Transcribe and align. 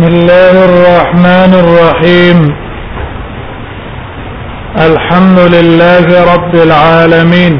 بسم 0.00 0.08
الله 0.16 0.56
الرحمن 0.72 1.52
الرحيم 1.64 2.38
الحمد 4.88 5.38
لله 5.56 6.04
رب 6.34 6.54
العالمين 6.66 7.54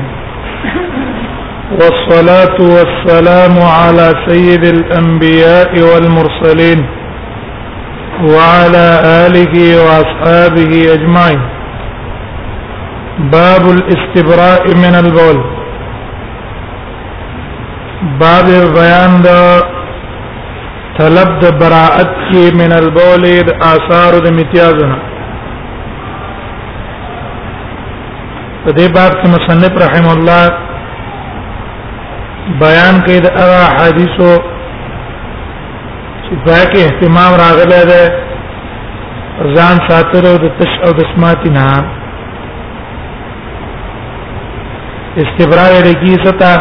والصلاة 1.80 2.56
والسلام 2.76 3.54
على 3.80 4.06
سيد 4.28 4.64
الأنبياء 4.76 5.70
والمرسلين 5.90 6.80
وعلى 8.32 8.86
آله 9.26 9.54
وأصحابه 9.84 10.72
أجمعين 10.96 11.40
باب 13.36 13.62
الاستبراء 13.76 14.62
من 14.84 14.94
البول 15.04 15.38
باب 18.20 18.48
بيان 18.78 19.22
طلب 21.00 21.28
د 21.42 21.46
براءت 21.60 22.10
کې 22.28 22.44
من 22.60 22.70
البول 22.80 23.22
د 23.48 23.50
آثار 23.74 24.12
د 24.24 24.26
امتیازونه 24.34 24.96
په 28.64 28.70
دې 28.78 28.86
باب 28.96 29.12
کې 29.20 29.26
مصنف 29.34 29.72
رحم 29.84 30.06
الله 30.14 30.44
بیان 32.62 32.94
کوي 33.06 33.20
د 33.26 33.38
هغه 33.40 33.62
حدیثو 33.78 34.32
چې 36.24 36.32
پاکه 36.48 36.78
اهتمام 36.88 37.32
راغلی 37.44 37.82
دی 37.92 38.02
ځان 39.54 39.76
ساتلو 39.88 40.32
د 40.44 40.52
تش 40.58 40.72
او 40.88 40.92
د 40.98 41.08
سماعت 41.14 41.42
نه 41.56 41.66
استبراء 45.24 45.68
لري 45.76 45.94
کی 46.02 46.14
ستا 46.26 46.52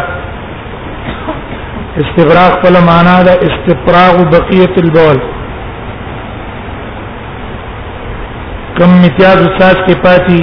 استفراغ 2.04 2.52
په 2.64 2.70
معنا 2.88 3.16
دا 3.30 3.34
استفراغ 3.48 4.16
بقيه 4.36 4.74
البول 4.84 5.20
کم 8.78 8.90
امتیاز 8.98 9.40
ساس 9.60 9.78
کې 9.88 9.96
پاتی 10.04 10.42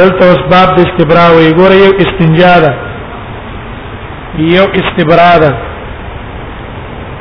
دلته 0.00 0.26
اسباب 0.34 0.68
د 0.78 0.86
استبراوي 0.86 1.52
ګوره 1.58 1.74
یو 1.82 1.92
استنجا 2.06 2.54
ده 2.64 2.72
یو 4.48 4.64
استبرا 4.80 5.32
ده 5.42 5.52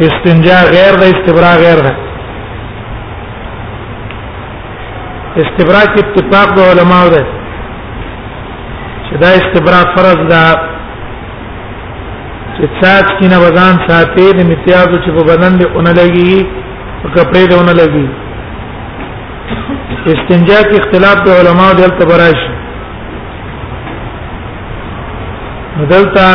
استنجا 0.10 0.58
غیر 0.74 0.94
ده 1.04 1.08
استبرا 1.14 1.52
غیر 1.64 1.80
ده 1.88 1.94
استبرا 5.46 5.84
کې 5.94 6.00
اتفاق 6.04 6.48
د 6.58 6.70
علماو 6.74 7.10
ده 7.16 7.24
دا 9.22 9.30
استبرا 9.40 9.82
فرض 9.96 10.20
دا 10.34 10.44
چې 12.56 12.66
سات 12.82 13.08
کینه 13.20 13.38
وزن 13.44 13.76
ساتي 13.88 14.26
د 14.38 14.42
امتیاز 14.46 14.90
چې 15.04 15.12
په 15.18 15.24
بدن 15.32 15.58
دی 15.60 15.66
اون 15.76 15.88
لګي 15.88 16.48
او 17.04 17.08
کپڑے 17.16 17.44
دی 17.52 17.56
اون 17.58 17.70
لګي 17.82 18.08
استنجا 20.16 20.60
کې 20.70 20.76
اختلاف 20.80 21.18
د 21.26 21.30
علماو 21.40 21.74
د 21.80 21.88
التبراش 21.90 22.42
بدلتا 25.80 26.28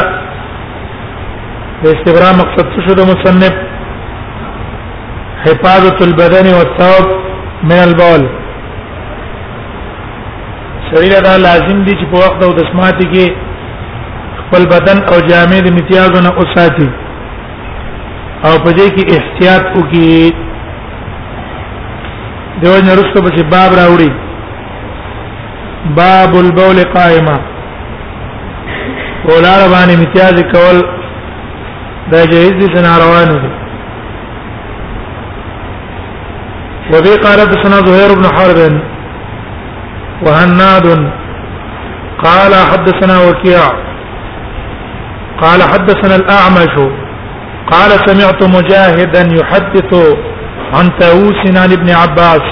د 1.82 1.94
استبرا 1.94 2.30
مقصد 2.42 2.74
څه 2.76 2.94
د 2.96 3.00
مصنف 3.12 3.62
حفاظه 5.46 5.96
البدن 6.10 6.46
والثوب 6.56 7.10
من 7.70 7.78
البول 7.88 8.28
شریره 10.90 11.20
دا 11.20 11.36
لازم 11.36 11.84
دي 11.84 11.92
چې 12.00 12.04
په 12.12 12.16
وخت 12.24 12.44
او 12.44 12.52
دسمات 12.58 12.98
کې 13.12 13.26
خپل 14.40 14.62
بدن 14.72 14.98
او 15.12 15.16
جامې 15.28 15.58
د 15.62 15.66
امتیازونه 15.72 16.30
او 16.38 16.44
ساتي 16.54 16.88
او 18.46 18.52
په 18.64 18.70
دې 18.78 18.86
کې 18.94 19.02
احتیاط 19.16 19.64
وکړي 19.76 20.32
دیو 22.60 22.76
نه 22.88 22.92
رسو 23.00 23.18
په 23.26 23.42
باب 23.54 23.70
راوړي 23.80 24.10
باب 26.00 26.30
البول 26.42 26.78
قائمه 26.96 27.36
ولار 29.30 29.60
باندې 29.72 29.94
امتیاز 29.98 30.34
کول 30.54 30.76
دا 32.12 32.20
جهیز 32.32 32.52
دي 32.60 32.66
سناروان 32.74 33.28
دي 33.42 33.50
وبي 36.92 37.10
قال 37.24 37.40
حدثنا 37.40 37.78
زهير 37.86 38.10
بن 38.18 38.24
حرب 38.36 38.58
وهناد 40.26 40.88
قال 42.24 42.54
حدثنا 42.70 43.18
وكيع 43.30 43.66
قال 45.42 45.62
حدثنا 45.62 46.16
الأعمش 46.16 46.74
قال 47.72 47.90
سمعت 48.08 48.42
مجاهدا 48.44 49.28
يحدث 49.40 49.94
عن 50.74 50.90
تاوس 50.98 51.42
عن 51.58 51.72
ابن 51.72 51.90
عباس 51.90 52.48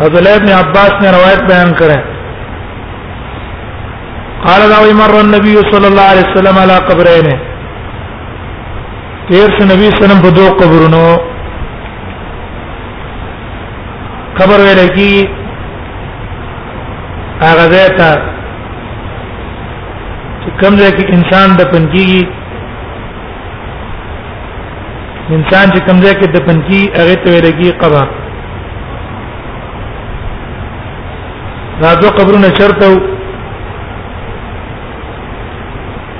هذا 0.00 0.36
ابن 0.36 0.48
عباس 0.48 0.92
نے 1.02 1.08
روایت 1.18 1.42
بیان 1.52 1.72
کرے 1.78 1.96
قال 4.46 4.62
لو 4.70 4.84
مر 5.00 5.20
النبي 5.20 5.56
صلى 5.72 5.86
الله 5.88 6.02
عليه 6.12 6.26
وسلم 6.30 6.58
على 6.58 6.76
قبرين 6.90 7.28
تیر 9.26 9.52
سے 9.58 9.64
نبی 9.64 9.88
صلی 9.88 9.88
اللہ 9.88 10.04
علیہ 10.04 10.06
وسلم 10.06 10.22
بدو 10.22 10.44
دوه 10.44 10.56
قبرونو 10.62 11.08
قبر 14.42 14.60
ویل 14.66 14.88
کی 14.94 15.08
هغه 17.40 17.64
ځای 17.72 17.90
کم 20.60 20.74
ځای 20.80 20.90
کې 20.96 21.04
انسان 21.16 21.48
دفن 21.60 21.84
کیږي 21.92 22.22
انسان 25.36 25.64
چې 25.74 25.80
کم 25.86 25.96
ځای 26.04 26.14
کې 26.20 26.26
دفن 26.36 26.58
کی 26.68 26.80
هغه 26.98 27.14
ته 27.22 27.30
ویل 27.32 27.48
کی 27.58 27.68
قبر 27.84 28.04
دا 31.80 31.90
دو 32.02 32.08
قبرونه 32.18 32.48
شرط 32.58 32.80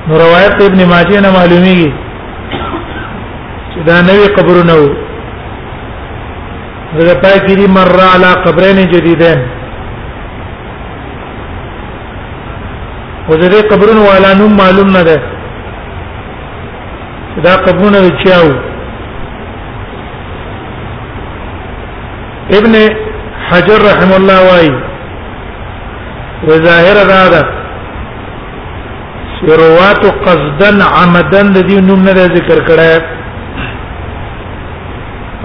نو 0.07 0.17
روایت 0.25 0.57
ابن 0.69 0.79
ماجه 0.91 1.19
نه 1.23 1.29
معلومیږي 1.35 1.91
چې 3.71 3.79
دا 3.87 3.95
نوې 4.07 4.27
قبرونه 4.37 4.73
وو 4.81 4.91
زه 6.97 7.13
پای 7.23 7.37
کړي 7.45 7.67
مر 7.75 7.97
علی 8.13 8.27
قبرین 8.45 8.77
جدیدین 8.91 9.39
وزره 13.29 13.61
قبرون 13.71 13.97
والا 14.07 14.31
نوم 14.39 14.53
معلوم 14.61 14.89
نه 14.97 15.03
ده 15.03 15.17
دا 17.43 17.53
قبرونه 17.65 17.99
چاو 18.23 18.49
ابن 22.57 22.73
حجر 23.49 23.79
رحم 23.91 24.11
الله 24.19 24.39
وای 24.49 24.69
وظاهر 26.47 26.97
دا 27.13 27.27
ده 27.33 27.41
روات 29.63 30.03
قصدا 30.25 30.69
عمدا 30.85 31.41
د 31.41 31.57
دې 31.69 31.87
نوم 31.89 32.03
نه 32.03 32.11
ذکر 32.37 32.59
کړه 32.71 33.21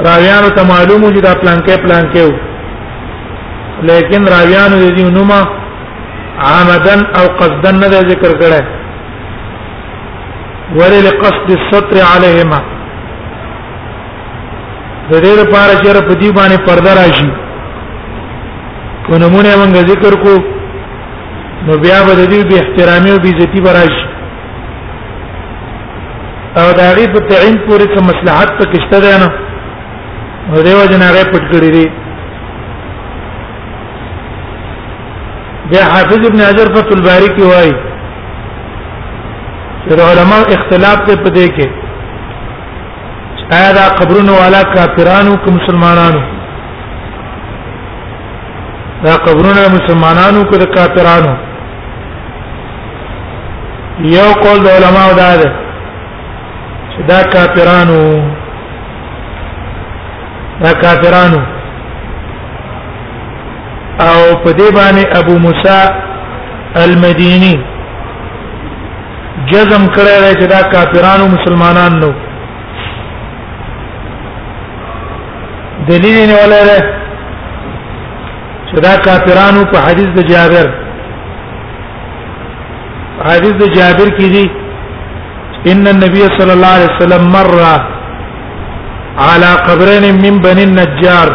راویانو 0.07 0.49
ته 0.57 0.63
معلومو 0.67 1.09
چې 1.15 1.21
دا 1.23 1.31
پلانکې 1.43 1.83
پلانکې 1.85 2.23
و 2.27 2.31
لیکن 3.89 4.23
راویانو 4.33 4.77
د 4.83 4.85
دې 4.99 5.07
نومه 5.15 5.41
عامدن 6.51 7.01
او 7.21 7.25
قصدن 7.41 7.75
نه 7.83 7.89
ذکر 8.11 8.31
کړه 8.43 8.61
ور 10.81 10.91
لقصد 11.07 11.49
الستر 11.55 11.97
عليهما 12.13 12.61
د 15.11 15.15
دې 15.25 15.33
لپاره 15.41 15.73
چې 15.81 15.91
په 16.09 16.15
دې 16.15 16.33
باندې 16.39 16.59
پرده 16.71 16.91
راشي 17.01 17.29
کو 19.09 19.13
نمونه 19.25 19.49
موږ 19.63 19.87
ذکر 19.91 20.13
کو 20.23 20.33
نو 21.67 21.79
بیا 21.79 21.99
به 22.07 22.15
د 22.15 22.25
دې 22.37 22.43
به 22.53 22.59
احترامي 22.61 23.11
او 23.17 23.21
بیزتی 23.27 23.61
براشي 23.67 24.07
او 26.61 26.69
دا 26.79 26.87
غیب 26.95 27.29
تعین 27.29 27.57
پورې 27.67 27.87
څه 27.95 28.01
مصلحت 28.13 28.49
پکې 28.59 28.79
شته 28.87 29.13
نه 29.25 29.31
نو 30.53 30.61
دیو 30.67 30.81
جنا 30.93 31.09
غي 31.15 31.23
پټ 31.33 31.43
کړی 31.53 31.71
دی 31.77 31.87
بیا 35.73 35.81
حافظ 35.95 36.21
ابن 36.29 36.41
حجر 36.49 36.67
فتح 36.77 36.93
الباری 36.97 37.27
کی 37.39 37.43
وای 37.51 37.71
چې 39.85 39.91
علماء 40.11 40.39
اختلاف 40.57 40.99
ته 41.09 41.15
پدې 41.25 41.47
کې 41.59 41.67
آیا 43.59 43.73
دا 43.81 43.83
قبرونو 43.99 44.33
والا 44.39 44.63
کافرانو 44.75 45.35
که 45.45 45.51
مسلمانانو 45.59 46.23
دا 49.05 49.13
قبرونه 49.29 49.63
مسلمانانو 49.77 50.41
که 50.55 50.63
د 50.65 50.67
کافرانو 50.79 51.35
یو 54.17 54.31
قول 54.43 54.59
د 54.71 54.73
علماء 54.81 55.07
دا 55.23 55.33
ده 55.45 55.53
چې 55.61 56.99
دا 57.15 57.21
کافرانو 57.37 58.01
دا 60.65 60.73
کافرانو 60.83 61.41
او 64.09 64.21
په 64.43 64.51
دې 64.59 64.69
باندې 64.79 65.03
ابو 65.21 65.35
موسی 65.45 65.79
المديني 66.83 67.55
جزم 69.51 69.83
کړی 69.97 70.15
دی 70.25 70.33
چې 70.41 70.47
دا 70.55 70.61
کافرانو 70.73 71.25
مسلمانان 71.37 71.93
نو 72.03 72.11
دلیل 75.91 76.17
نه 76.31 76.37
ولره 76.41 76.79
چې 78.69 78.81
دا 78.87 78.95
کافرانو 79.07 79.61
په 79.73 79.79
حدیث 79.89 80.09
د 80.19 80.27
جابر 80.33 80.67
حدیث 83.29 83.53
د 83.63 83.71
جابر 83.77 84.09
کې 84.19 84.29
دي 84.35 84.51
ان 85.73 85.87
النبي 85.95 86.23
صلى 86.39 86.53
الله 86.53 86.73
عليه 86.77 86.89
وسلم 86.97 87.31
مره 87.39 87.73
على 89.27 89.51
قبرين 89.69 90.05
من 90.25 90.35
بني 90.47 90.65
النجار 90.65 91.29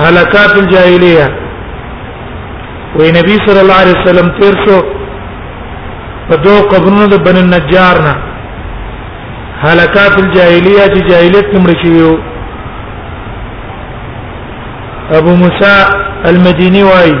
هلكات 0.00 0.52
الجاهليه 0.58 1.26
ونبي 2.98 3.36
صلى 3.46 3.60
الله 3.62 3.78
عليه 3.82 3.94
وسلم 4.00 4.26
ترسو 4.40 4.78
بدو 6.30 6.54
دوه 6.70 7.16
بني 7.26 7.40
النجارنا 7.46 8.14
هلكات 9.64 10.14
الجاهليه 10.24 10.84
دي 10.94 11.00
جاهليه 11.08 12.16
ابو 15.18 15.34
موسى 15.42 15.74
المديني 16.30 16.82
واي 16.82 17.12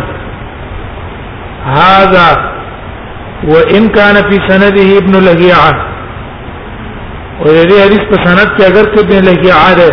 هذا 1.78 2.28
وان 3.52 3.82
كان 3.88 4.16
في 4.30 4.36
سنده 4.48 4.86
ابن 4.98 5.14
لهيعه 5.26 5.87
ولدي 7.44 7.66
دې 7.76 7.84
حدیث 7.86 8.02
په 8.10 8.16
سند 8.26 8.40
کې 8.56 8.62
اگر 8.70 8.84
کې 8.94 9.02
دې 9.10 9.50
عاده 9.62 9.90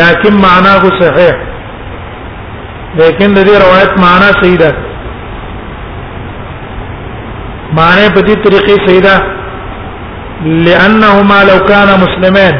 لكن 0.00 0.32
معناه 0.46 0.82
صحيح 1.00 1.36
لیکن 3.00 3.30
لدي 3.38 3.54
روایت 3.64 3.92
معنا 4.04 4.28
صحیح 4.42 4.56
ده 4.62 4.70
معنی 7.76 8.08
په 8.14 8.76
سيدا 8.86 9.16
لانهما 10.42 11.44
لو 11.48 11.58
كان 11.64 11.88
مسلمان 12.04 12.54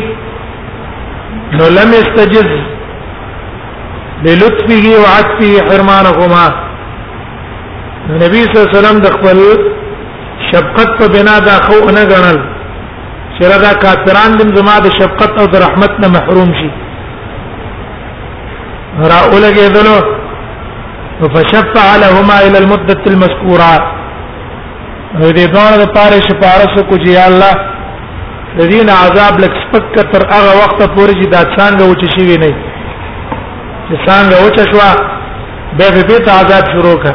نو 1.58 1.66
لم 1.78 1.90
استجز 2.02 2.50
للطفه 4.26 4.84
وعطفه 5.04 5.52
حرمانهما 5.68 6.46
نبی 8.24 8.40
صلی 8.44 8.60
الله 8.60 8.70
علیه 8.72 8.80
وسلم 8.80 9.00
د 9.00 9.10
خپل 9.16 9.40
شفقت 10.52 10.90
په 11.00 11.06
بنا 11.18 11.36
دا 11.50 11.56
خو 11.66 11.82
نه 11.98 12.04
غنل 12.14 12.40
چې 13.36 13.44
را 13.52 13.58
دا 13.68 13.74
کافران 13.86 14.32
دم 14.38 14.56
زما 14.60 14.80
د 14.88 14.98
شفقت 15.02 15.40
او 15.42 15.46
د 15.58 15.68
رحمت 15.68 15.94
نه 16.06 16.08
محروم 16.18 16.52
شي 16.62 16.72
را 19.00 19.18
اولګه 19.28 19.68
دلو 19.76 19.98
فشفع 21.34 21.96
لهما 22.02 22.38
الى 22.46 22.58
المده 22.58 23.02
المذكوره 23.08 23.78
دې 25.20 25.46
دوه 25.54 25.78
د 25.84 25.86
پاره 25.96 26.20
شپاره 26.28 26.76
کو 26.90 26.96
چې 27.04 27.08
یا 27.12 27.26
الله 27.28 27.54
الذين 28.56 28.90
عذاب 28.90 29.40
لك 29.40 29.54
سپک 29.64 29.96
تر 30.12 30.22
هغه 30.34 30.52
وخت 30.62 30.80
پورې 30.96 31.14
چې 31.22 31.30
دا 31.32 31.42
څنګه 31.58 31.84
وچ 31.92 32.02
شي 32.16 32.38
نه 32.38 32.50
چې 33.88 33.96
څنګه 34.08 34.36
وچ 34.46 34.58
شوا 34.72 34.92
به 35.78 35.86
به 35.96 36.20
په 36.26 36.32
عذاب 36.40 36.64
شروع 36.76 36.96
کا 37.04 37.14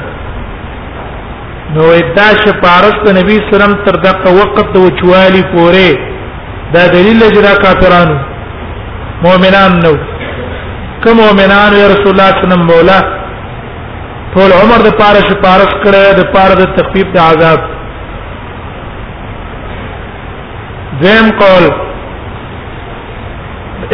نو 1.75 1.84
دا 2.17 2.26
شپارس 2.44 2.96
ته 3.05 3.11
نبی 3.20 3.37
سلام 3.52 3.72
تر 3.87 3.94
دغه 4.06 4.26
وخت 4.40 4.76
وچوالی 4.76 5.43
پورې 5.55 5.90
دا 6.75 6.87
دلیل 6.88 7.22
اجرا 7.22 7.55
کافرانو 7.64 8.17
مؤمنان 9.22 9.72
نو 9.84 9.96
کوم 11.05 11.17
مؤمنان 11.17 11.72
یا 11.81 11.86
رسول 11.94 12.08
الله 12.12 12.29
صلی 12.41 12.44
الله 12.50 12.65
مولا 12.74 12.98
ټول 14.34 14.50
عمر 14.60 14.81
د 14.86 14.94
پاره 15.00 15.22
شپارس 15.31 15.72
کړه 15.84 16.05
د 16.19 16.20
پاره 16.36 16.55
د 16.60 16.65
تخفیف 16.79 17.08
د 17.15 17.19
عذاب 17.31 17.60
دیم 21.03 21.26
قول 21.43 21.65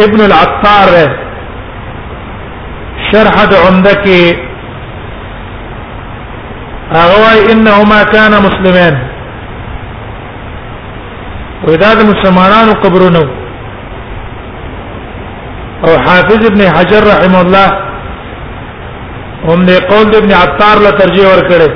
ابن 0.05 0.21
العطار 0.27 0.91
شرح 3.11 3.37
عمده 3.69 3.95
کې 4.05 4.37
هغه 6.97 7.29
انهما 7.53 8.03
كان 8.17 8.33
مسلمان 8.49 8.95
وداد 11.69 11.99
المسلمان 12.03 12.77
قبرونه 12.87 13.41
او 15.87 15.93
حافظ 16.07 16.43
ابن 16.51 16.61
حجر 16.77 17.03
رحم 17.13 17.33
الله 17.37 17.69
هم 19.51 19.63
دې 19.69 19.79
قول 19.93 20.15
ابن 20.21 20.33
عطار 20.43 20.77
له 20.85 20.91
ترجیح 21.01 21.27
ورکړي 21.33 21.69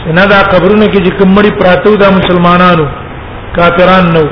چې 0.00 0.08
نه 0.18 0.24
دا 0.32 0.38
قبرونه 0.52 0.86
کې 0.92 1.00
چې 1.04 1.12
کمړي 1.20 1.50
پراتو 1.60 1.96
دا 2.02 2.08
مسلمانانو 2.18 2.86
کافران 3.56 4.04
نو 4.14 4.22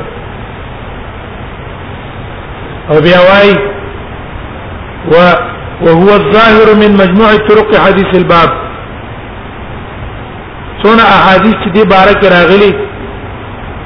او 2.91 2.97
بیا 3.07 3.21
وايي 3.29 3.55
وهو 5.85 6.11
الظاهر 6.21 6.69
من 6.83 6.93
مجموع 7.03 7.31
طرق 7.49 7.71
حديث 7.87 8.11
الباب 8.23 8.51
څونه 10.83 11.03
احادیث 11.17 11.55
چې 11.63 11.69
دې 11.77 11.85
بارے 11.95 12.13
کې 12.21 12.27
راغلي 12.39 12.73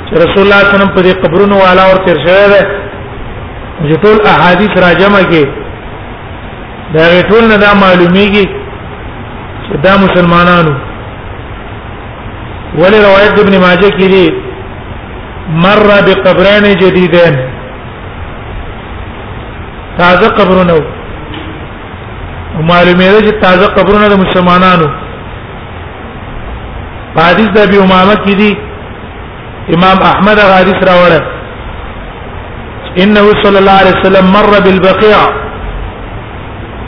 چې 0.07 0.15
رسول 0.25 0.43
الله 0.45 0.61
صلی 0.65 0.69
الله 0.69 0.69
علیه 0.75 0.77
وسلم 0.77 0.95
په 0.97 1.03
دې 1.07 1.15
قبرونو 1.25 1.57
والا 1.65 1.85
ور 1.91 1.99
تیر 2.07 2.17
شوی 2.27 2.49
دی 2.55 2.63
چې 3.89 3.95
ټول 4.03 4.17
احادیث 4.33 4.75
را 4.83 4.91
جمع 5.01 5.21
کې 5.33 5.43
دا 6.95 7.05
ټول 7.31 7.43
نه 7.51 7.57
دا 7.65 7.71
معلومیږي 7.85 8.45
چې 9.65 9.75
دا 9.87 9.93
مسلمانانو 10.05 10.73
ولې 12.79 12.99
روایت 13.07 13.35
ابن 13.45 13.55
ماجه 13.67 13.91
کې 13.99 14.07
دي 14.15 14.27
مر 15.65 15.81
بقبرين 16.07 16.65
جديدين 16.83 17.35
تازه 20.01 20.29
قبرونه 20.41 20.77
معلومه 22.69 23.09
ده 23.13 23.21
چې 23.27 23.43
تازه 23.47 23.67
قبرونه 23.79 24.09
د 24.13 24.25
مسلمانانو 24.25 24.89
حدیث 27.21 27.49
د 27.55 27.59
ابي 27.67 27.79
امامه 27.85 28.15
کې 28.25 28.35
دي 28.41 28.57
امام 29.77 29.99
احمد 30.13 30.39
حدیث 30.53 30.81
راوړل 30.89 31.25
انه 33.03 33.23
صلى 33.43 33.59
الله 33.63 33.71
عليه 33.81 33.95
وسلم 34.01 34.25
مر 34.37 34.55
بالبقيع 34.65 35.19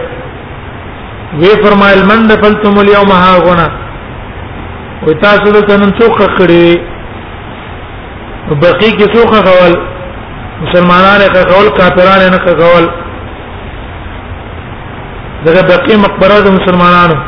وی 1.40 1.52
فرمایل 1.64 2.04
من 2.12 2.28
دفنتم 2.28 2.80
اليوم 2.80 3.12
ها 3.12 3.40
غنا 3.46 3.68
و 5.08 5.14
تاسو 5.24 5.52
د 5.56 5.66
تنن 5.68 5.92
څوک 6.00 6.38
کړی 6.38 6.70
بقی 8.66 8.92
کې 8.98 9.06
څوک 9.16 9.32
غول 9.50 9.74
مسلمانانو 10.64 11.26
کې 11.36 11.52
غول 11.54 11.70
کافرانو 11.78 12.32
نه 12.38 12.56
غول 12.62 12.90
دغه 15.46 15.62
بقی 15.74 15.96
مقبره 15.98 16.38
د 16.48 16.58
مسلمانانو 16.60 17.22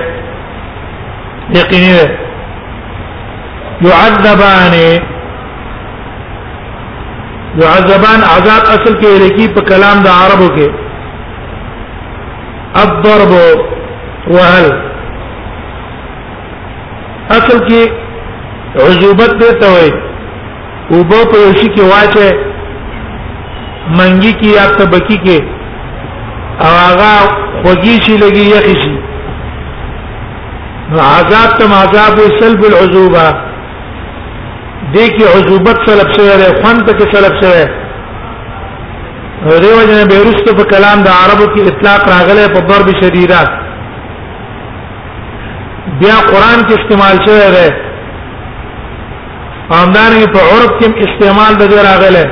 یقیني 1.56 1.94
ده 1.94 2.08
يعذبانه 3.82 5.15
يعذبان 7.62 8.24
عذاب 8.30 8.64
اصل 8.70 8.96
کې 9.02 9.12
لکی 9.24 9.44
په 9.58 9.62
کلام 9.68 10.00
د 10.06 10.16
عربو 10.22 10.48
کې 10.56 12.82
الضرب 12.84 13.32
وهل 13.36 14.68
اصل 17.38 17.60
کې 17.70 18.84
عذوبت 18.88 19.32
دیته 19.44 19.70
وي 19.76 19.92
او 20.92 21.04
په 21.14 21.22
پوشي 21.32 21.68
کې 21.76 21.84
واچه 21.92 22.34
منګي 23.98 24.34
کې 24.34 24.50
یا 24.58 24.66
تبکی 24.82 25.18
کې 25.26 25.40
او 26.68 26.74
هغه 26.82 27.14
خوږی 27.64 28.02
شي 28.04 28.18
لګي 28.26 28.46
یخ 28.58 28.70
شي 28.84 28.94
عذاب 31.02 31.50
تم 31.60 31.72
عذاب 31.76 32.16
سلب 32.40 32.62
العذوبه 32.66 33.28
دې 34.94 35.06
کې 35.18 35.26
عذوبت 35.38 35.78
سلب 35.88 36.08
شوی 36.16 36.34
دی 36.42 36.50
خوان 36.62 36.78
پکې 36.88 37.06
سلب 37.16 37.34
شوی 37.42 37.64
دی 39.64 39.72
وجنه 39.78 40.04
بیرست 40.12 40.46
په 40.58 40.64
کلام 40.74 40.98
د 41.08 41.10
عربو 41.22 41.46
کې 41.54 41.62
اطلاق 41.72 42.02
راغلی 42.14 42.46
په 42.56 42.60
ضرب 42.70 42.88
شریرات 43.02 43.50
بیا 46.02 46.18
قران 46.30 46.60
کې 46.68 46.74
استعمال 46.80 47.16
شوی 47.28 47.48
دی 47.56 47.68
همدارنګه 49.72 50.32
په 50.38 50.42
عرب 50.54 50.72
کې 50.80 50.88
استعمال 51.08 51.52
د 51.62 51.64
دې 51.74 51.78
راغلی 51.92 52.26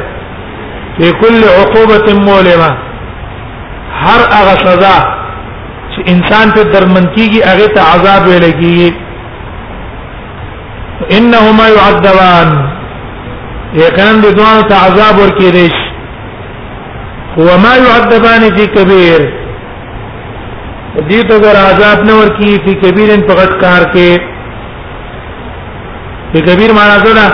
په 0.98 1.06
کل 1.24 1.40
عقوبه 1.60 2.08
مولمه 2.14 2.72
هر 4.04 4.22
هغه 4.36 4.54
سزا 4.66 4.98
چې 5.94 6.02
انسان 6.16 6.46
په 6.58 6.62
درمن 6.76 7.06
کیږي 7.16 7.40
هغه 7.50 7.68
ته 7.78 7.82
عذاب 7.96 8.22
ویل 8.28 8.48
کیږي 8.62 9.03
انهما 11.02 11.68
يعذبان 11.68 12.48
یکان 13.84 14.22
دې 14.22 14.32
دوه 14.38 14.62
ته 14.70 14.76
عذاب 14.86 15.20
ورکې 15.20 15.50
دي 15.52 15.70
هو 17.40 17.58
ما 17.64 17.76
يعذبان 17.76 18.42
في 18.58 18.68
كبير 18.68 19.20
دې 21.10 21.22
ته 21.30 21.40
ګر 21.44 21.56
عذاب 21.70 22.04
نه 22.06 22.14
ورکی 22.16 22.60
په 22.66 22.74
کبیرن 22.82 23.22
په 23.28 23.34
غټ 23.40 23.62
کار 23.62 23.84
کې 23.94 24.18
په 26.34 26.40
کبیر 26.48 26.74
معنا 26.74 26.98
څه 27.06 27.14
ده 27.20 27.28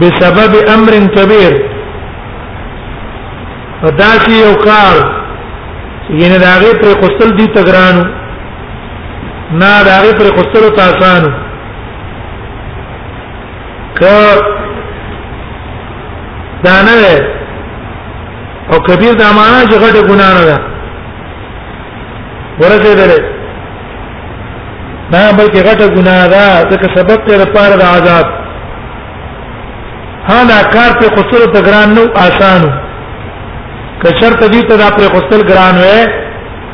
بسبب 0.00 0.52
امر 0.76 0.92
کبیر 1.16 1.54
وداسي 3.82 4.30
یو 4.32 4.54
کار 4.54 4.96
ینه 6.10 6.38
داغه 6.38 6.72
پر 6.82 6.92
قتل 7.02 7.36
دي 7.36 7.46
تګرانو 7.46 8.04
نه 9.52 9.82
داغه 9.84 10.12
پر 10.18 10.28
قتل 10.38 10.70
تاسانو 10.76 11.45
ک 14.00 14.04
دا 16.64 16.76
نه 16.82 17.20
او 18.72 18.78
کبیر 18.80 19.14
دا 19.14 19.26
معنا 19.38 19.60
چې 19.70 19.76
غټه 19.84 20.02
ګناه 20.08 20.34
نه 20.38 20.44
ده 20.50 20.58
ورته 22.60 22.92
درې 23.00 23.18
دا 25.12 25.32
بلکې 25.38 25.58
غټه 25.68 25.86
ګناه 25.96 26.26
ده 26.26 26.70
ځکه 26.70 26.86
سبب 26.96 27.16
ته 27.26 27.36
لپاره 27.42 27.74
د 27.76 27.82
عذاب 27.94 28.26
هانا 30.28 30.58
کار 30.74 30.92
په 31.00 31.10
خسر 31.16 31.46
ته 31.54 31.60
ګران 31.66 31.88
نو 31.96 32.02
آسانو 32.26 32.70
که 34.02 34.08
شرط 34.20 34.40
دي 34.52 34.62
ته 34.62 34.76
دا 34.76 34.88
پر 34.96 35.02
خسر 35.14 35.40
ګران 35.50 35.74
وې 35.82 36.10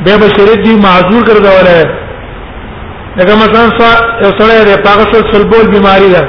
به 0.05 0.13
بشریت 0.23 0.59
دی 0.65 0.75
معذور 0.85 1.23
ګرځولای 1.23 1.85
لکه 3.17 3.33
مثلا 3.35 3.63
یو 4.23 4.31
سړی 4.39 4.65
د 4.67 4.83
پاکستان 4.87 5.23
سلبول 5.33 5.67
بیماری 5.75 6.09
ده 6.13 6.23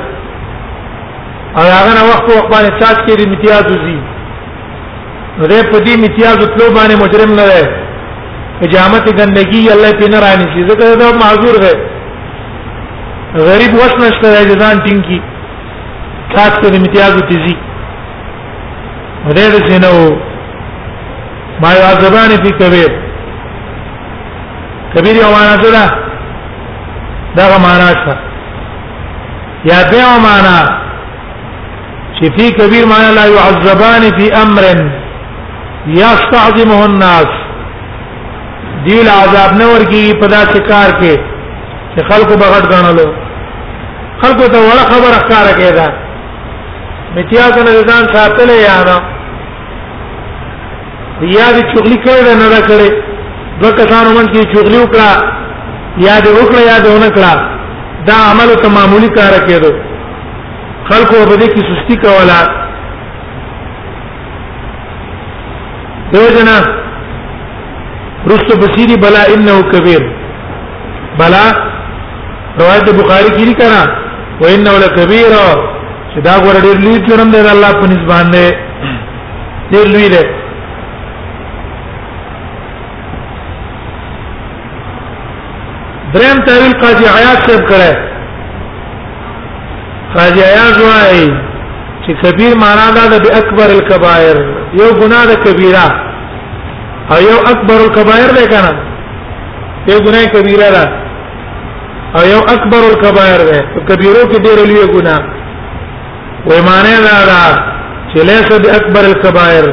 او 1.58 1.62
هغه 1.76 1.92
نه 1.98 2.02
وخت 2.10 2.24
وخت 2.36 2.48
باندې 2.54 2.70
چاټ 2.80 2.96
کې 3.06 3.24
امتیاز 3.26 3.64
وزي 3.72 3.96
نو 5.38 5.44
دې 5.46 5.62
په 5.74 5.78
دې 5.84 5.90
امتیاز 5.96 6.36
ټلو 6.54 6.64
باندې 6.78 6.96
مجرم 7.04 7.30
نه 7.38 7.44
دی 7.48 8.68
جامت 8.72 9.04
ګندګي 9.18 9.60
الله 9.76 9.90
پی 10.00 10.06
نه 10.14 10.18
رانی 10.24 10.46
شي 10.54 10.66
زه 10.68 10.76
دا 11.02 11.12
معذور 11.22 11.56
غي 11.64 11.72
غریب 13.48 13.72
وښ 13.80 13.94
نشته 13.96 14.44
د 14.44 14.62
ځان 14.62 14.76
ټینګي 14.86 15.20
خاص 16.34 16.54
کر 16.60 16.76
امتیاز 16.76 17.16
تیزی 17.30 17.56
ورېد 19.26 19.62
شنو 19.68 20.16
ما 21.62 21.72
یعذبان 21.74 22.30
فی 22.44 22.50
کبیر 22.60 22.92
کبیر 24.94 25.16
یو 25.18 25.30
معنا 25.34 25.58
څه 25.64 25.68
ده 25.74 27.44
دا 27.52 27.58
معنا 27.66 27.90
څه 28.02 28.18
یا 29.70 29.78
به 29.90 30.08
معنا 30.30 30.58
چې 32.18 32.26
فی 32.36 32.44
کبیر 32.58 32.84
معنی 32.90 33.10
لا 33.14 33.24
يعذبان 33.36 34.02
فی 34.18 34.26
امر 34.42 34.64
یستعظمه 35.86 36.80
الناس 36.88 37.30
دی 38.86 38.98
عذاب 39.20 39.50
نه 39.60 39.66
ورکی 39.74 40.14
پدا 40.20 40.40
شکار 40.54 40.88
کې 41.00 41.12
چې 41.94 42.00
خلکو 42.10 42.34
بغټ 42.42 42.64
غنلو 42.74 43.06
خلکو 44.22 44.46
ته 44.52 44.58
وړه 44.68 44.84
خبره 44.92 45.18
ښکارا 45.22 45.52
کېدا 45.60 45.86
امتیاز 47.14 47.52
نه 47.66 47.74
ځان 47.88 48.04
ساتلې 48.14 48.58
یا 48.68 48.76
نه 48.88 48.96
یا 51.36 51.46
دې 51.56 51.62
چغلی 51.74 51.96
کړې 52.04 52.32
نه 52.42 52.46
دا 52.54 52.60
کړې 52.68 52.90
دوه 53.62 53.72
کسانو 53.80 54.10
من 54.18 54.26
کې 54.36 54.50
چغلی 54.54 54.78
وکړه 54.84 55.10
یا 56.06 56.20
دې 56.20 56.30
وکړه 56.38 56.62
یا 56.70 56.76
دې 56.86 56.90
ونه 56.96 57.10
کړه 57.18 57.32
دا 58.12 58.16
عمل 58.30 58.50
ته 58.62 58.68
معمولی 58.76 59.08
کار 59.18 59.34
کېدو 59.50 59.72
خلکو 60.88 61.14
په 61.30 61.36
دې 61.40 61.48
کې 61.54 61.62
سستی 61.68 61.96
کولا 62.04 62.40
دوجنا 66.12 66.56
رستو 68.32 68.54
بصيري 68.62 68.96
بلا 69.06 69.22
انه 69.34 69.62
كبير 69.72 70.02
بلا 71.22 71.44
روایت 72.60 72.88
بخاری 72.98 73.30
کې 73.34 73.44
لري 73.44 73.54
کنا 73.54 73.82
و 74.40 74.44
انه 74.52 74.72
لکبیر 74.84 75.32
چې 76.12 76.20
دا 76.28 76.32
غوړ 76.42 76.54
ډیر 76.68 76.76
لوی 76.86 76.96
جرم 77.10 77.30
دی 77.36 77.44
الله 77.48 77.72
په 77.82 77.86
نس 77.92 78.02
باندې 78.10 78.44
ډیر 79.74 79.86
لوی 79.98 80.08
دی 80.16 80.24
دریم 86.16 86.40
تعویل 86.46 86.74
قاضی 86.80 87.04
عیاض 87.10 87.38
صاحب 87.50 87.62
کړه 87.68 88.12
راجعیا 90.18 90.64
جوړای 90.78 91.22
چې 92.06 92.12
کبیر 92.22 92.52
معنا 92.64 92.86
دا 92.96 93.04
د 93.14 93.26
اکبر 93.40 93.68
الکبائر 93.76 94.36
یو 94.80 94.90
ګناه 95.00 95.24
د 95.30 95.34
کبیره 95.44 95.86
او 97.14 97.18
یو 97.28 97.38
اکبر 97.52 97.78
الکبائر 97.86 98.30
دی 98.36 98.44
کنه 98.52 98.72
یو 99.90 99.98
ګناه 100.06 100.26
کبیره 100.34 100.68
ده 100.76 100.84
او 102.18 102.22
یو 102.32 102.40
اکبر 102.54 102.82
الکبائر 102.90 103.40
ده 103.50 103.58
کبیرو 103.88 104.24
کې 104.30 104.38
ډېر 104.46 104.58
لوی 104.68 104.86
ګناه 104.96 105.22
وې 106.46 106.60
معنی 106.68 106.96
دا 107.08 107.18
دا 107.32 107.42
چې 108.10 108.18
لیسه 108.32 108.54
د 108.64 108.74
اکبر 108.78 109.04
الکبائر 109.12 109.66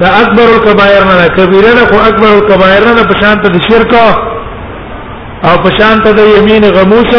دا 0.00 0.08
اکبر 0.22 0.48
الکبائر 0.56 1.02
نه 1.12 1.16
کبیره 1.38 1.70
نه 1.78 1.84
خو 1.92 1.96
اکبر 2.08 2.30
الکبائر 2.38 2.82
نه 2.96 3.02
په 3.12 3.20
شان 3.20 3.36
ته 3.44 3.50
شرک 3.68 3.92
او 4.00 5.54
په 5.64 5.70
شان 5.78 5.96
ته 6.02 6.10
د 6.18 6.34
یمین 6.38 6.64
غموس 6.76 7.12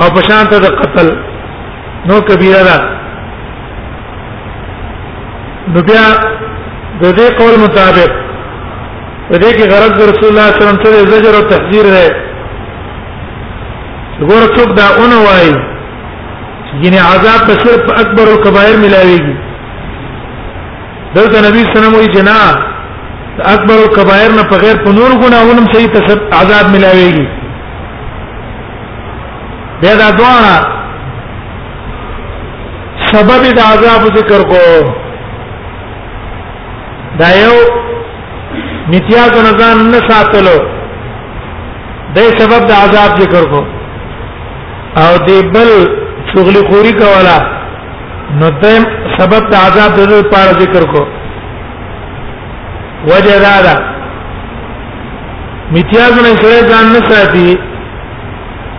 او 0.00 0.06
په 0.14 0.20
شان 0.28 0.42
ته 0.50 0.56
د 0.64 0.66
قتل 0.80 1.08
نو 2.08 2.16
کبیره 2.28 2.62
ده 2.68 2.78
نو 5.74 5.80
بیا 5.88 6.06
د 7.02 7.04
دې 7.18 7.28
قول 7.40 7.54
مطابق 7.64 8.10
په 9.28 9.34
دې 9.42 9.50
کې 9.56 9.66
غرض 9.72 9.92
رسول 10.10 10.28
الله 10.30 10.48
صلی 10.52 10.62
الله 10.62 10.72
علیه 10.72 10.80
وسلم 10.80 10.82
ته 10.84 11.10
زجر 11.14 11.34
او 11.40 11.44
تحذير 11.52 11.86
ده 11.96 12.02
وګوره 14.20 14.56
څوک 14.56 14.70
دا 14.80 14.86
اون 14.98 15.12
وایي 15.26 15.54
یعنی 16.84 16.98
عذاب 17.08 17.40
ته 17.46 17.54
صرف 17.64 17.82
اکبر 18.02 18.26
الکبائر 18.34 18.74
ملاويږي 18.84 19.36
دلته 21.14 21.36
نبی 21.48 21.60
صلی 21.60 21.68
الله 21.68 21.70
علیه 21.70 21.72
وسلم 21.72 21.94
وایي 21.98 22.12
جنا 22.16 22.38
اکبر 23.54 23.78
الکبائر 23.86 24.30
نه 24.38 24.42
په 24.50 24.56
غیر 24.64 24.76
په 24.84 24.90
نور 24.98 25.10
ګناهونو 25.22 25.62
صحیح 25.74 25.88
ته 25.92 26.00
عذاب 26.42 26.66
ملاويږي 26.74 27.41
دا 29.82 29.94
دواړه 29.94 30.56
سبب 33.12 33.42
د 33.58 33.60
عذاب 33.72 34.02
ذکر 34.18 34.40
کو 34.52 34.64
دا 37.20 37.28
یو 37.42 37.56
نتیا 38.92 39.24
د 39.34 39.42
نزان 39.48 39.76
نه 39.94 40.00
ساتلو 40.10 40.58
دې 42.14 42.28
سبب 42.42 42.60
د 42.68 42.72
عذاب 42.84 43.18
ذکر 43.22 43.44
کو 43.54 43.62
او 45.02 45.08
دې 45.26 45.40
بل 45.56 45.70
شغل 46.34 46.54
خوري 46.68 46.92
کولا 47.00 47.38
نو 48.40 48.48
دې 48.62 48.78
سبب 49.18 49.50
د 49.54 49.58
عذاب 49.66 49.92
د 49.98 50.14
لپاره 50.14 50.52
ذکر 50.62 50.88
کو 50.94 51.02
وجه 53.10 53.36
دا 53.48 53.56
ده 53.66 53.74
متیازونه 55.74 56.32
سره 56.44 56.58
ځان 56.70 56.86
نه 56.96 57.04
ساتي 57.10 57.44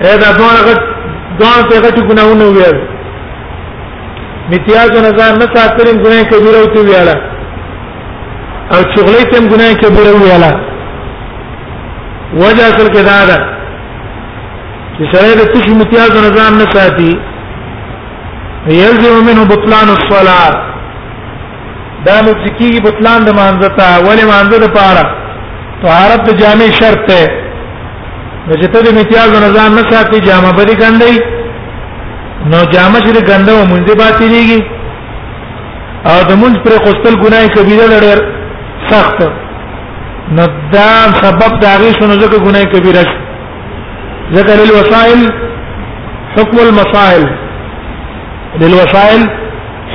اې 0.02 0.18
دا 0.26 0.32
ټول 0.42 0.58
غټ 0.70 0.93
ځان 1.39 1.60
ته 1.69 1.76
غټي 1.84 2.02
ګناونه 2.10 2.46
ویل 2.56 2.78
متیاز 4.52 4.89
نه 5.06 5.12
ځان 5.19 5.34
نه 5.41 5.46
ساتل 5.54 5.88
ګناه 6.04 6.26
کبیره 6.32 6.58
او 6.62 6.67
تی 6.74 6.82
ویاله 6.88 7.15
او 8.74 8.82
چغلې 8.93 9.24
ته 9.32 9.38
ګناه 9.52 9.74
کبیره 9.82 10.13
ویاله 10.24 10.52
وجه 12.41 12.63
اصل 12.72 12.88
کې 12.93 13.02
دا 13.10 13.19
ده 13.30 13.38
چې 14.96 15.04
سره 15.12 15.34
د 15.39 15.41
تش 15.54 15.65
متیاز 15.82 16.12
نه 16.26 16.30
ځان 16.38 16.54
نه 16.62 16.67
ساتي 16.76 17.12
يلزم 18.82 19.15
منه 19.30 19.43
بطلان 19.52 19.88
الصلاه 19.98 20.50
دا 22.08 22.15
متکی 22.28 22.69
بطلان 22.88 23.19
د 23.26 23.30
مانزه 23.39 23.69
تا 23.80 23.89
ولې 24.08 24.26
مانزه 24.34 24.58
د 24.62 24.67
پاره 24.78 25.06
طهارت 25.84 26.26
جامع 26.41 26.67
شرط 26.80 27.02
ته 27.10 27.22
نو 28.48 28.56
چې 28.62 28.68
ته 28.74 28.80
د 28.86 28.88
امتیاز 28.92 29.30
نظام 29.46 29.72
نه 29.80 29.84
ساتي 29.92 30.18
جامه 30.24 30.50
بری 30.58 30.74
ګندې 30.82 31.14
نو 32.54 32.60
جامه 32.74 33.00
چې 33.06 33.22
ګنده 33.30 33.52
و 33.60 33.64
مونږ 33.72 33.86
باطلېږي 34.02 34.62
او 36.12 36.18
د 36.30 36.34
مونږ 36.42 36.54
پر 36.66 36.74
خوستل 36.86 37.14
ګناه 37.24 37.48
کبیره 37.58 37.86
لري 37.94 38.28
سخت 38.90 39.20
نو 40.40 40.46
دا 40.74 40.88
سبب 41.22 41.52
دا 41.62 41.72
غي 41.84 41.92
شنو 42.00 42.14
ځکه 42.24 42.40
ګناه 42.46 42.66
کبیره 42.74 43.06
ذکر 44.38 44.58
الوسائل 44.66 45.22
حكم 46.36 46.58
المصائل 46.68 47.24
للوسائل 48.66 49.22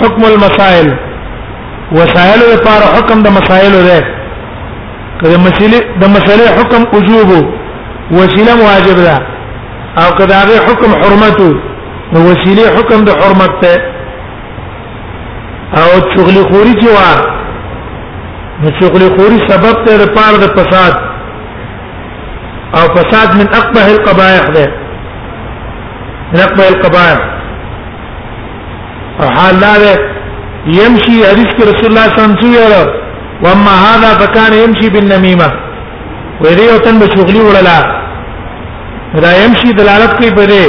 حكم 0.01 0.23
المصائل 0.33 0.89
وسائل 1.97 2.41
لپاره 2.55 2.87
حکم 2.97 3.23
د 3.29 3.39
مسائل 3.39 3.75
ده 3.91 3.99
کله 5.21 5.39
مسئله 5.49 5.79
د 6.01 6.05
مسئله 6.17 6.47
حکم 6.59 6.83
وجوبو 6.97 7.41
وسيله 8.13 8.57
واجب 8.69 8.97
ده 8.97 9.17
او 10.03 10.11
كذا 10.19 10.41
حكم 10.67 10.91
حرمته 11.03 11.53
نو 12.13 12.21
وسيله 12.31 12.67
حكم 12.77 13.05
ده 13.05 13.13
حرمته 13.21 13.75
او 15.83 15.89
شغل 16.17 16.37
خوري 16.53 16.73
جوا 16.83 17.11
نو 18.63 18.69
شغل 18.81 19.03
خوري 19.17 19.39
سبب 19.49 19.75
ته 19.85 19.93
د 19.99 20.09
ده 20.41 20.49
فساد 20.63 20.95
او 22.79 22.85
فساد 22.97 23.29
من 23.39 23.47
اقبح 23.61 23.85
القبائح 23.97 24.45
ده 24.57 24.67
من 26.33 26.41
اقبح 26.41 26.67
القبائح 26.75 27.21
او 29.23 29.29
حال 29.37 29.61
ده 29.61 29.93
يمشي 30.67 31.17
حديث 31.31 31.49
رسول 31.71 31.89
الله 31.91 32.07
صلى 32.11 32.25
الله 32.25 32.37
عليه 32.37 32.59
وسلم 32.59 32.93
واما 33.45 33.75
هذا 33.87 34.11
فكان 34.23 34.53
يمشي 34.53 34.89
بالنميمه 34.91 35.68
وې 36.41 36.51
دې 36.57 36.65
یو 36.73 36.79
تن 36.85 36.95
بشغلی 37.03 37.41
وړلا 37.47 37.79
دا 39.23 39.31
يمشي 39.43 39.71
دلالت 39.81 40.13
کوي 40.19 40.31
په 40.39 40.45
دې 40.51 40.65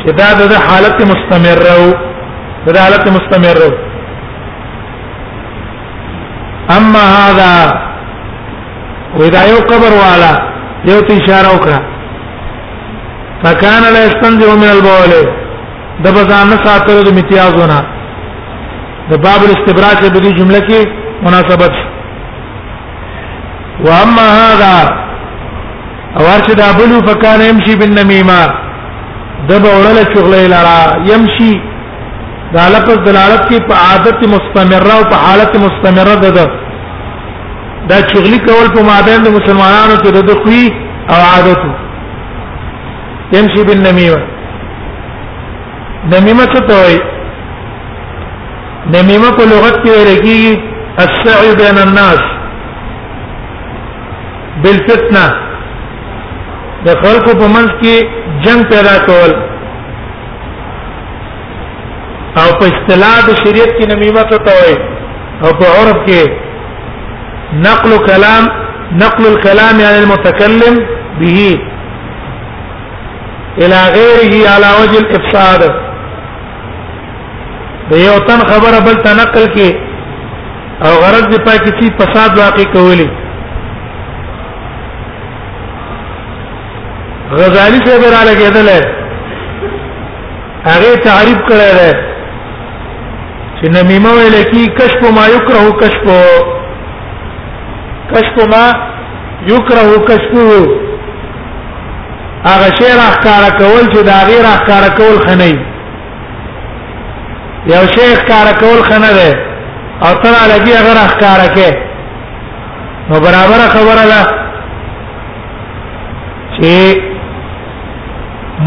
چې 0.00 0.08
دا 0.20 0.28
د 0.40 0.52
حالت 0.66 0.98
مستمر 1.12 1.58
او 1.74 1.82
د 2.72 2.76
حالت 2.84 3.04
مستمر 3.16 3.56
او 3.66 3.70
اما 6.76 7.04
هذا 7.20 7.52
وې 9.18 9.28
دا 9.36 9.42
یو 9.52 9.58
قبر 9.70 9.92
والا 10.04 10.32
یو 10.90 11.00
ته 11.06 11.12
اشاره 11.20 11.48
وکړه 11.54 11.78
فکان 13.42 13.82
لا 13.94 14.00
استنجو 14.08 14.50
من 14.62 14.70
البول 14.76 15.12
د 16.04 16.06
بزانه 16.16 16.56
ساتره 16.64 17.00
د 17.04 17.08
امتیازونه 17.12 17.78
د 19.10 19.14
باب 19.24 19.40
الاستبراج 19.48 19.96
په 20.12 20.20
دې 20.24 20.30
جمله 20.38 20.60
کې 20.68 20.80
مناسبت 21.26 21.72
و 23.84 23.88
اما 23.88 24.22
هذا 24.38 24.90
اورچ 26.20 26.46
دا 26.60 26.66
بلو 26.78 26.96
فکان 27.10 27.40
يمشي 27.50 27.74
بالنميمه 27.80 28.40
دب 29.50 29.64
اورل 29.74 29.98
چغلې 30.14 30.44
لرا 30.54 30.80
يمشي 31.12 31.52
دا 32.54 32.62
لفظ 32.74 32.96
دلالت 33.10 33.42
کوي 33.48 33.60
په 33.68 33.74
عادت 33.88 34.20
مستمره 34.34 34.92
او 34.96 35.02
په 35.12 35.16
حالت 35.26 35.52
مستمره 35.66 36.14
ده 36.24 36.30
دا 37.92 37.98
چغلي 38.10 38.38
کول 38.48 38.66
په 38.74 38.80
مابین 38.92 39.20
د 39.26 39.28
مسلمانانو 39.38 39.96
کې 40.02 40.10
د 40.30 40.32
خوې 40.42 40.64
او 41.12 41.16
عادت 41.30 41.62
يمشي 43.36 43.60
بالنميمه 43.70 44.20
نميمه 46.12 46.44
څه 46.54 46.60
ته 46.72 46.76
وایي 46.82 47.00
نميمه 48.86 49.30
په 49.40 49.44
لغت 49.54 49.76
کې 49.84 49.90
ورګي 49.96 50.42
السعي 51.06 51.50
بين 51.62 51.76
الناس 51.88 52.22
بالفتنه 54.64 55.24
د 56.86 56.88
خلکو 57.02 57.30
په 57.40 57.46
منځ 57.54 57.70
کې 57.82 57.94
جنگ 58.44 58.62
پیدا 58.72 58.96
کول 59.08 59.32
او 62.40 62.48
په 62.60 62.64
اصطلاح 62.72 63.16
د 63.28 63.40
شریعت 63.42 63.72
کې 63.78 63.86
نمیمت 63.92 64.30
ته 64.46 64.52
وي 64.62 64.74
او 65.44 65.48
په 65.58 65.66
عرف 65.78 65.98
کې 66.08 66.22
نقل 67.66 67.92
کلام 68.08 68.44
نقل 69.02 69.24
الكلام 69.32 69.76
عن 69.88 69.94
المتكلم 70.02 70.74
به 71.20 71.40
الى 73.62 73.80
غيره 73.94 74.38
على 74.54 74.70
وجه 74.80 74.98
الافساد 75.04 75.62
د 77.90 78.04
یو 78.06 78.16
تن 78.28 78.40
خبره 78.50 78.78
بل 78.86 78.96
تنقل 79.08 79.46
کې 79.56 79.68
او 80.84 80.92
غرض 81.02 81.26
دې 81.32 81.38
پای 81.46 81.58
کې 81.64 81.98
فساد 82.02 82.38
واقع 82.42 82.64
کولی 82.76 83.08
غزالی 87.38 87.78
څه 87.86 87.98
به 88.02 88.08
را 88.12 88.22
لګېدل 88.30 88.68
هغه 90.70 90.92
تعریف 91.08 91.38
کړی 91.48 91.70
دی 91.80 91.92
چې 93.58 93.66
نمیمه 93.78 94.10
ویل 94.12 94.42
کی 94.52 94.62
کشف 94.78 95.02
ما 95.16 95.24
یکره 95.36 95.72
کشف 95.80 96.04
کشف 98.12 98.38
ما 98.52 98.64
یکره 99.48 99.90
کشف 100.08 100.32
هغه 102.46 102.68
شی 102.78 102.88
را 103.00 103.08
ښکارا 103.14 103.50
کول 103.58 103.84
چې 103.92 104.02
دا 104.08 104.18
غیر 104.30 104.44
ښکارا 104.56 104.88
کول 105.02 105.18
خنۍ 105.26 105.54
یو 107.74 107.84
شی 107.94 108.08
ښکارا 108.16 108.52
کول 108.62 108.82
خنه 108.88 109.12
ده 109.14 109.36
او 110.06 110.12
تر 110.24 110.32
لګي 110.52 110.72
اگر 110.80 110.96
ښکارا 111.14 111.46
کې 111.54 111.76
نو 113.10 113.20
برابر 113.20 113.60
خبره 113.76 114.04
ده 114.12 114.20
چې 116.56 117.09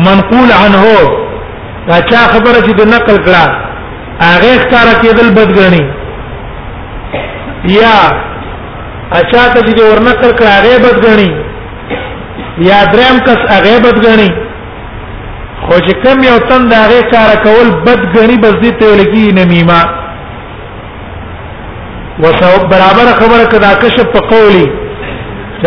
منقول 0.01 0.51
عنه 0.63 0.83
دا 1.87 1.99
چا 2.11 2.17
خبره 2.17 2.61
چې 2.65 2.71
د 2.77 2.87
نقل 2.91 3.17
کړه 3.25 3.43
هغه 4.21 4.59
ښکارا 4.63 4.93
کېدل 5.01 5.29
بدګنی 5.33 5.83
یا 7.79 7.95
اچا 9.11 9.53
ته 9.53 9.61
چې 9.61 9.81
ور 9.87 9.99
نقل 10.07 10.31
کړه 10.31 10.49
هغه 10.57 10.77
بدګنی 10.77 11.31
یا 12.69 12.79
درم 12.93 13.19
کس 13.27 13.41
هغه 13.49 13.75
بدګنی 13.85 14.31
خو 15.65 15.75
چې 15.75 15.95
کم 16.05 16.23
یو 16.29 16.37
تن 16.53 16.67
دا 16.73 16.81
هغه 16.85 17.01
کار 17.17 17.35
کول 17.45 17.67
بدګنی 17.85 18.41
بس 18.41 18.53
دې 18.53 18.79
ته 18.79 18.95
لګي 18.97 19.31
نمیما 19.39 19.81
وسو 22.25 22.55
برابر 22.73 23.07
خبره 23.21 23.45
کدا 23.53 23.73
کشف 23.85 24.07
په 24.17 24.25
قولی 24.33 24.65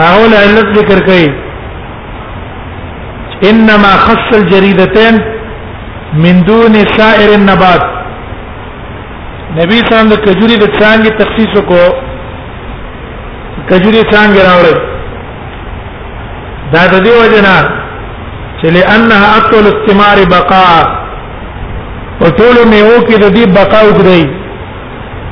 راول 0.00 0.32
علت 0.44 0.68
ذکر 0.78 0.98
کړي 1.06 1.26
انما 3.50 3.92
خص 4.06 4.24
الجريدتين 4.40 5.14
من 6.24 6.44
دون 6.46 6.74
سائر 6.96 7.30
النبات 7.38 7.82
نبی 9.60 9.74
صلی 9.78 9.92
الله 9.92 10.04
علیه 10.04 10.12
وسلم 10.12 10.12
د 10.14 10.24
کجوري 10.28 10.56
د 10.56 10.66
څنګه 10.80 11.10
تخصیص 11.22 11.58
کو 11.70 11.80
کجوري 13.70 14.02
څنګه 14.12 14.40
راوړې 14.48 14.74
دا 16.72 16.82
د 16.92 16.94
دې 17.04 17.12
وجنه 17.20 17.56
چې 18.58 18.66
لانها 18.76 19.28
اطول 19.38 19.64
استمار 19.72 20.18
بقاء 20.32 20.82
او 22.22 22.26
ټول 22.38 22.56
میوه 22.72 22.98
کې 23.06 23.16
د 23.24 23.26
دې 23.36 23.44
بقا 23.58 23.80
وګړي 23.88 24.24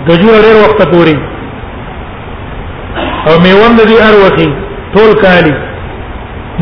کجور 0.08 0.38
ډېر 0.46 0.56
وخت 0.62 0.80
پوري 0.92 1.16
او 3.28 3.34
میوه 3.44 3.68
د 3.78 3.80
دې 3.90 3.96
اروخي 4.08 4.50
ټول 4.94 5.10
کالي 5.24 5.54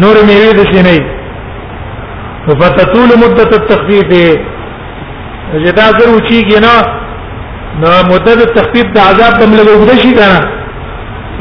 نور 0.03 0.17
میوه 0.29 0.53
د 0.59 0.73
شي 0.73 0.81
نه 0.89 0.97
فتطول 2.61 3.11
مدة 3.23 3.51
التخفيف 3.59 4.09
جدا 5.67 5.85
سره 5.99 6.15
وچی 6.17 6.39
کینا 6.49 6.77
نو 7.81 7.91
مدة 8.13 8.37
التخفيف 8.49 8.87
د 8.95 8.99
عذاب 9.11 9.33
تم 9.41 9.51
له 9.57 9.63
وګړي 9.81 9.99
شي 10.03 10.13
کنه 10.19 10.61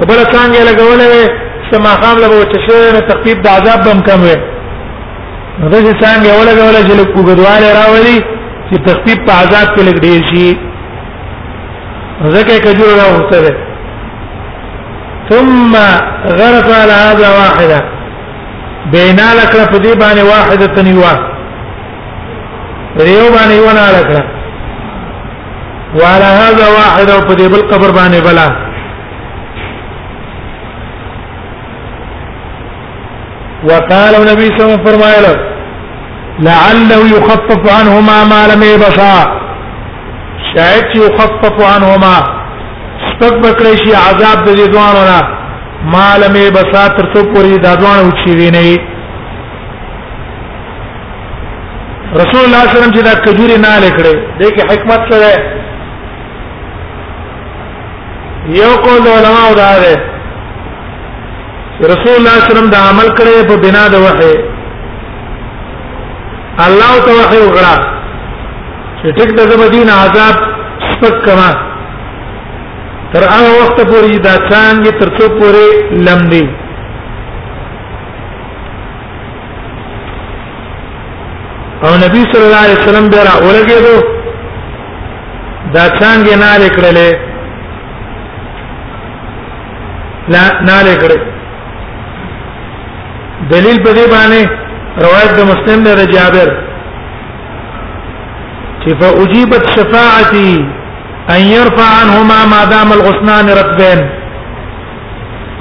بل 0.09 0.19
څنګه 0.33 0.59
لګولې 0.69 1.23
سما 1.69 1.93
خام 2.01 2.17
له 2.23 2.29
وټشه 2.37 2.91
نه 2.95 2.99
تقریب 3.11 3.37
د 3.43 3.47
عذاب 3.57 3.79
بم 3.87 3.99
کم 4.07 4.19
وي 4.25 4.35
دا 5.71 5.79
چې 5.85 5.93
څنګه 6.03 6.29
ولګولې 6.39 6.81
چې 6.87 6.93
لکو 7.01 7.19
ګدواله 7.29 7.67
راولي 7.79 8.17
چې 8.69 8.75
تخفیف 8.87 9.19
په 9.27 9.33
عذاب 9.41 9.67
کې 9.75 9.81
لګ 9.87 9.97
ډیر 10.05 10.21
شي 10.29 10.47
زکه 12.35 12.59
کجور 12.65 12.89
راوسته 13.01 13.53
ثم 15.29 15.73
غرف 16.39 16.67
على 16.81 16.97
هذا 17.09 17.29
واحده 17.41 17.79
بينا 18.95 19.29
لك 19.41 19.53
فدي 19.71 19.93
بان 20.01 20.17
واحده 20.31 20.65
تنوا 20.75 21.13
ريو 23.05 23.25
بان 23.35 23.51
يونا 23.61 23.85
لك 23.97 24.11
وعلى 25.99 26.29
هذا 26.41 26.65
واحده 26.79 27.13
فدي 27.29 27.47
بالقبر 27.53 27.91
بان 27.99 28.11
بلا 28.27 28.49
وقال 33.69 34.15
النبي 34.15 34.45
صلى 34.57 34.57
الله 34.57 34.71
عليه 34.73 34.81
وسلم 34.81 34.85
فرمایله 34.85 35.35
لعله 36.39 37.17
يخفف 37.17 37.79
عنهما 37.79 38.23
ما 38.31 38.41
لم 38.53 38.63
يبصا 38.63 39.17
شاید 40.53 40.85
چې 40.93 40.97
يخفف 40.97 41.75
عنهما 41.75 42.15
سبب 43.19 43.45
کړی 43.59 43.75
شي 43.83 43.93
عذاب 43.97 44.43
د 44.45 44.75
ځوانو 44.75 45.03
نه 45.11 45.27
ما 45.95 46.07
لم 46.23 46.35
يبصا 46.41 46.85
تر 46.99 47.07
څو 47.15 47.23
پوری 47.35 47.57
د 47.65 47.83
ځوانو 47.83 48.07
وچی 48.07 48.35
وی 48.39 48.49
نه 48.49 48.77
رسول 52.21 52.43
الله 52.45 52.63
صلی 52.67 52.77
الله 52.77 52.83
علیه 52.83 52.87
وسلم 52.87 52.95
چې 52.95 53.09
دا 53.09 53.13
کجوري 53.25 53.57
نه 53.65 53.75
لیکړي 53.83 54.15
دې 54.39 54.55
کې 54.55 54.71
حکمت 54.73 55.13
څه 55.13 55.17
ده 55.25 55.59
یو 58.57 58.71
قول 58.85 59.07
علماء 59.07 59.49
دا 59.57 59.73
ده 59.79 59.93
رسول 61.89 62.15
الله 62.15 62.29
صلی 62.29 62.41
الله 62.41 62.45
علیه 62.45 62.57
وسلم 62.57 62.69
دا 62.75 62.81
عمل 62.91 63.09
کړی 63.17 63.35
په 63.49 63.55
بنا 63.63 63.85
د 63.93 63.95
وحی 64.05 64.35
الله 66.67 66.93
ته 67.05 67.11
وحی 67.19 67.39
وکړه 67.45 67.75
چې 68.99 69.07
ټیک 69.17 69.31
د 69.37 69.41
مدینه 69.63 69.93
عذاب 70.05 70.35
سپک 70.91 71.15
کما 71.25 71.49
تر 73.13 73.21
هغه 73.33 73.49
وخت 73.61 73.77
پورې 73.87 74.17
دا 74.27 74.33
څنګه 74.51 74.91
تر 74.99 75.09
څو 75.17 75.27
پورې 75.39 75.69
لم 76.09 76.29
دی 76.33 76.43
او 81.83 81.91
نبی 82.05 82.21
صلی 82.31 82.45
الله 82.47 82.63
علیه 82.65 82.79
وسلم 82.81 83.09
به 83.09 83.19
را 83.27 83.35
ولګېدو 83.47 83.95
دا 85.73 85.83
څنګه 85.99 86.33
نه 86.37 86.51
لکړلې 86.65 87.09
لا 90.33 90.43
نه 90.65 90.77
لکړلې 90.89 91.40
دلیل 93.49 93.77
په 93.85 93.91
دې 93.97 94.05
باندې 94.13 94.41
روایت 95.05 95.31
د 95.39 95.41
مسلم 95.51 95.79
له 95.83 96.05
جابر 96.13 96.49
چې 98.81 98.89
فاجيبت 99.01 99.63
شفاعتي 99.77 100.51
ان 101.35 101.41
يرفع 101.55 101.89
عنهما 102.01 102.39
ما 102.53 102.63
دام 102.73 102.91
الغصنان 102.93 103.49
رتبين 103.59 103.99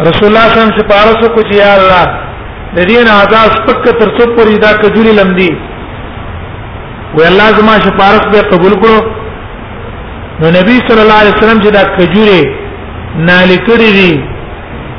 رسول 0.08 0.28
الله 0.28 0.48
صلی 0.48 0.50
الله 0.50 0.52
علیه 0.54 0.60
وسلم 0.60 0.78
سپارسو 0.80 1.26
کو 1.34 1.40
چې 1.48 1.54
یا 1.64 1.70
الله 1.78 2.04
د 2.76 2.78
دې 2.88 2.98
نه 3.06 3.12
آزاد 3.22 3.52
پک 3.66 3.82
تر 4.00 4.08
څو 4.18 4.24
پرې 4.36 4.56
دا 4.64 4.70
کجوري 4.82 5.12
لمدي 5.18 5.50
وی 7.14 7.26
الله 7.28 7.48
زما 7.58 7.74
سپارس 7.86 8.22
به 8.32 8.42
قبول 8.52 8.72
کړو 8.82 9.00
نو 10.40 10.46
نبی 10.58 10.76
صلی 10.88 11.00
الله 11.04 11.20
علیه 11.22 11.34
وسلم 11.38 11.60
چې 11.62 11.70
دا 11.70 11.82
کجوري 11.96 12.42
نالکړي 13.28 13.90
دي 14.00 14.24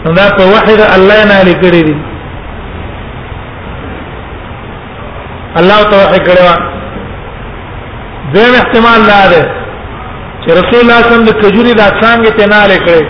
نو 0.06 0.12
دا 0.14 0.30
په 0.38 0.44
وحده 0.54 0.96
الله 0.96 1.20
نالکړي 1.34 1.84
دي 1.90 1.98
الله 5.60 5.84
توحید 5.92 6.24
کړو 6.28 6.52
دیم 8.34 8.54
احتمال 8.62 9.02
لا 9.10 9.22
ده 9.32 9.42
چې 10.42 10.48
رسول 10.60 10.78
الله 10.84 11.00
صم 11.10 11.24
د 11.30 11.34
کجوري 11.42 11.74
د 11.80 11.90
څنګه 12.02 12.30
ته 12.38 12.46
نه 12.54 12.60
لیکړي 12.72 13.02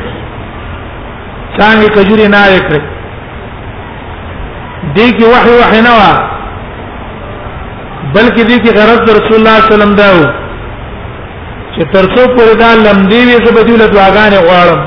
څنګه 1.60 1.88
کجوري 1.96 2.28
نه 2.36 2.42
لیکړي 2.54 2.80
دې 4.96 5.08
کې 5.18 5.26
وحي 5.34 5.54
وحي 5.62 5.82
نه 5.88 5.92
و 6.02 6.04
بلکې 8.14 8.44
دې 8.50 8.58
کې 8.64 8.72
غرض 8.78 9.04
رسول 9.20 9.36
الله 9.40 9.58
صلی 9.60 9.66
الله 9.74 9.76
علیه 9.76 9.76
وسلم 9.78 9.94
دا 10.02 10.10
و 10.20 10.22
چې 11.74 11.84
ترڅو 11.94 12.22
پر 12.38 12.48
دا 12.62 12.70
لم 12.88 13.06
دی 13.12 13.22
وي 13.28 13.38
چې 13.44 13.52
بدوله 13.60 13.86
دعاګانې 13.88 14.40
غواړم 14.48 14.80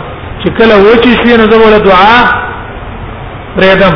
چې 0.43 0.49
کله 0.59 0.75
وچی 0.89 1.13
شي 1.23 1.37
نو 1.41 1.45
زه 1.53 1.59
ول 1.65 1.79
دعا 1.89 2.19
پرېدم 3.57 3.95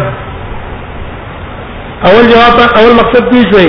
اول 2.06 2.26
جواب 2.32 2.58
اول 2.78 2.92
مقصد 2.96 3.30
دی 3.32 3.42
شوی 3.52 3.68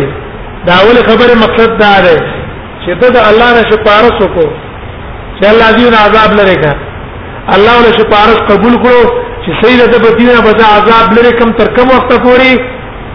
دا 0.68 0.74
اول 0.82 0.98
خبره 1.10 1.34
مقصد 1.46 1.72
دا 1.80 1.94
ده 2.06 2.18
چې 2.84 2.90
ته 3.04 3.10
د 3.16 3.26
الله 3.30 3.48
نه 3.58 3.64
شپارس 3.72 4.16
وکړو 4.24 4.48
چې 5.40 5.46
الله 5.54 5.70
دې 5.78 5.88
نه 5.94 6.00
عذاب 6.10 6.32
لري 6.40 6.56
کا 6.64 6.74
الله 7.56 7.76
له 7.86 7.92
شپارس 8.00 8.38
قبول 8.52 8.76
کړو 8.86 9.02
چې 9.44 9.52
سید 9.62 9.90
د 9.94 9.98
بدینه 10.06 10.42
بزا 10.48 10.68
عذاب 10.78 11.08
لري 11.18 11.32
کم 11.40 11.50
تر 11.62 11.68
کوم 11.78 11.88
وخت 11.96 12.10
پورې 12.26 12.54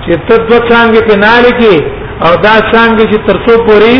چې 0.04 0.12
ته 0.28 0.36
د 0.52 0.68
څنګه 0.68 1.00
په 1.08 1.16
نال 1.26 1.44
کې 1.60 1.74
او 2.26 2.30
دا 2.46 2.54
څنګه 2.72 3.04
چې 3.10 3.18
تر 3.26 3.36
څو 3.46 3.54
پورې 3.66 3.96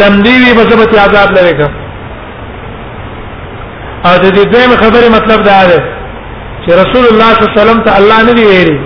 لمدی 0.00 0.34
وي 0.42 0.52
بزبت 0.60 0.98
عذاب 1.04 1.30
لري 1.40 1.54
کا 1.60 1.68
او 4.08 4.14
د 4.24 4.26
دې 4.36 4.44
دیم 4.54 4.70
خبره 4.86 5.06
مطلب 5.18 5.40
دا 5.50 5.60
ده 5.74 5.80
چې 6.62 6.70
رسول 6.80 7.04
الله 7.10 7.30
صلی 7.34 7.44
الله 7.44 7.52
علیه 7.52 7.58
وسلم 7.62 7.78
ته 7.88 7.92
الله 7.98 8.18
نه 8.30 8.40
دی 8.40 8.44
ویلي 8.50 8.80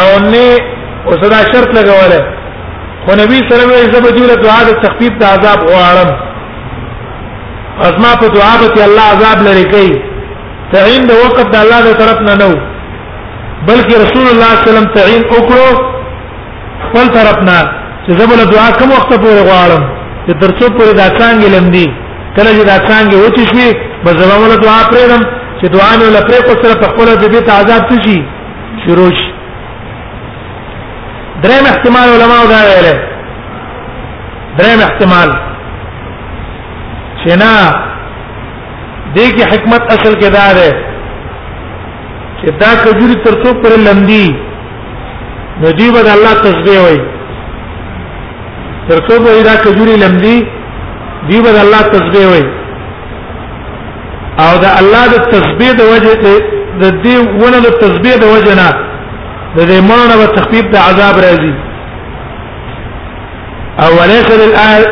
او 0.00 0.06
نه 0.32 0.44
اوسدا 1.08 1.40
شرط 1.52 1.70
لګوله 1.76 2.20
خو 3.06 3.10
نبی 3.20 3.38
صلی 3.48 3.62
الله 3.64 3.78
علیه 3.78 3.88
وسلم 3.88 4.04
دې 4.04 4.24
دعا 4.44 4.60
د 4.68 4.70
تخفیف 4.84 5.12
د 5.22 5.24
عذاب 5.34 5.58
غواړم 5.70 6.10
ازما 7.88 8.10
په 8.20 8.26
دعا 8.36 8.54
به 8.60 8.68
الله 8.86 9.04
عذاب 9.16 9.38
لري 9.48 9.64
کوي 9.72 9.92
تعین 10.74 11.02
د 11.10 11.12
وقت 11.24 11.46
د 11.54 11.56
الله 11.64 11.78
تر 11.86 11.94
طرف 12.02 12.18
نه 12.28 12.34
نو 12.42 12.50
بلکې 13.68 13.94
رسول 14.04 14.26
الله 14.30 14.30
صلی 14.30 14.30
الله 14.32 14.48
علیه 14.62 14.68
وسلم 14.70 14.88
تعین 14.98 15.22
وکړو 15.34 15.68
خپل 16.86 17.06
طرف 17.18 17.38
نه 17.48 17.58
چې 18.04 18.10
زبل 18.20 18.38
دعا 18.54 18.68
کوم 18.78 18.90
وخت 18.96 19.10
پورې 19.22 19.40
غواړم 19.48 19.82
چې 20.26 20.32
ترڅو 20.44 20.66
پورې 20.78 20.92
دا 21.00 21.06
څنګه 21.20 21.46
لمدي 21.56 21.88
کله 22.36 22.50
چې 22.56 22.62
دا 22.70 22.76
څنګه 22.90 23.14
وتی 23.24 23.44
شي 23.54 23.68
به 24.04 24.10
زبل 24.20 24.52
دعا 24.64 24.80
پرېږم 24.92 25.22
چې 25.60 25.66
دعا 25.76 25.92
نه 26.00 26.04
لپاره 26.16 26.42
کو 26.48 26.52
سره 26.62 26.74
په 26.84 26.88
خپل 26.94 27.06
د 27.12 27.24
دې 27.34 27.40
عذاب 27.60 27.82
شي 28.06 28.18
شروع 28.86 29.10
شي 29.20 29.31
دریم 31.44 31.64
احتمال 31.68 32.08
علماء 32.16 32.42
دا 32.52 32.58
ویل 32.68 32.88
دریم 34.58 34.80
احتمال 34.86 35.30
چې 37.22 37.30
نه 37.42 37.54
دې 39.16 39.26
کې 39.36 39.44
حکمت 39.52 39.82
اصل 39.94 40.14
کې 40.20 40.28
دا 40.36 40.52
ده 40.52 40.70
چې 42.40 42.46
دا 42.64 42.70
کجوري 42.84 43.14
ترڅو 43.24 43.54
پر 43.64 43.72
لمدي 43.86 44.26
نو 45.62 45.70
دی 45.80 45.88
به 45.96 46.12
الله 46.14 46.34
تسبیح 46.46 46.78
وای 46.82 46.98
ترڅو 48.90 49.14
به 49.26 49.42
دا 49.48 49.56
کجوري 49.64 49.96
لمدي 50.04 50.36
دی 51.32 51.42
به 51.48 51.60
الله 51.64 51.82
تسبیح 51.96 52.26
وای 52.30 52.44
او 54.44 54.52
دا 54.64 54.70
الله 54.80 55.04
د 55.14 55.28
تسبیح 55.34 55.72
د 55.82 55.92
وجه 55.92 56.16
د 56.82 57.02
دې 57.02 57.16
ونه 57.42 57.60
د 57.68 57.78
تسبیح 57.84 58.16
د 58.24 58.34
وجه 58.36 58.54
نه 58.62 58.90
د 59.56 59.58
دې 59.68 59.80
مرونه 59.88 60.16
به 60.20 60.26
تخفیف 60.36 60.64
د 60.74 60.76
عذاب 60.88 61.16
راځي 61.24 61.54
او 63.82 63.88
وليس 63.98 64.28
للآل 64.42 64.82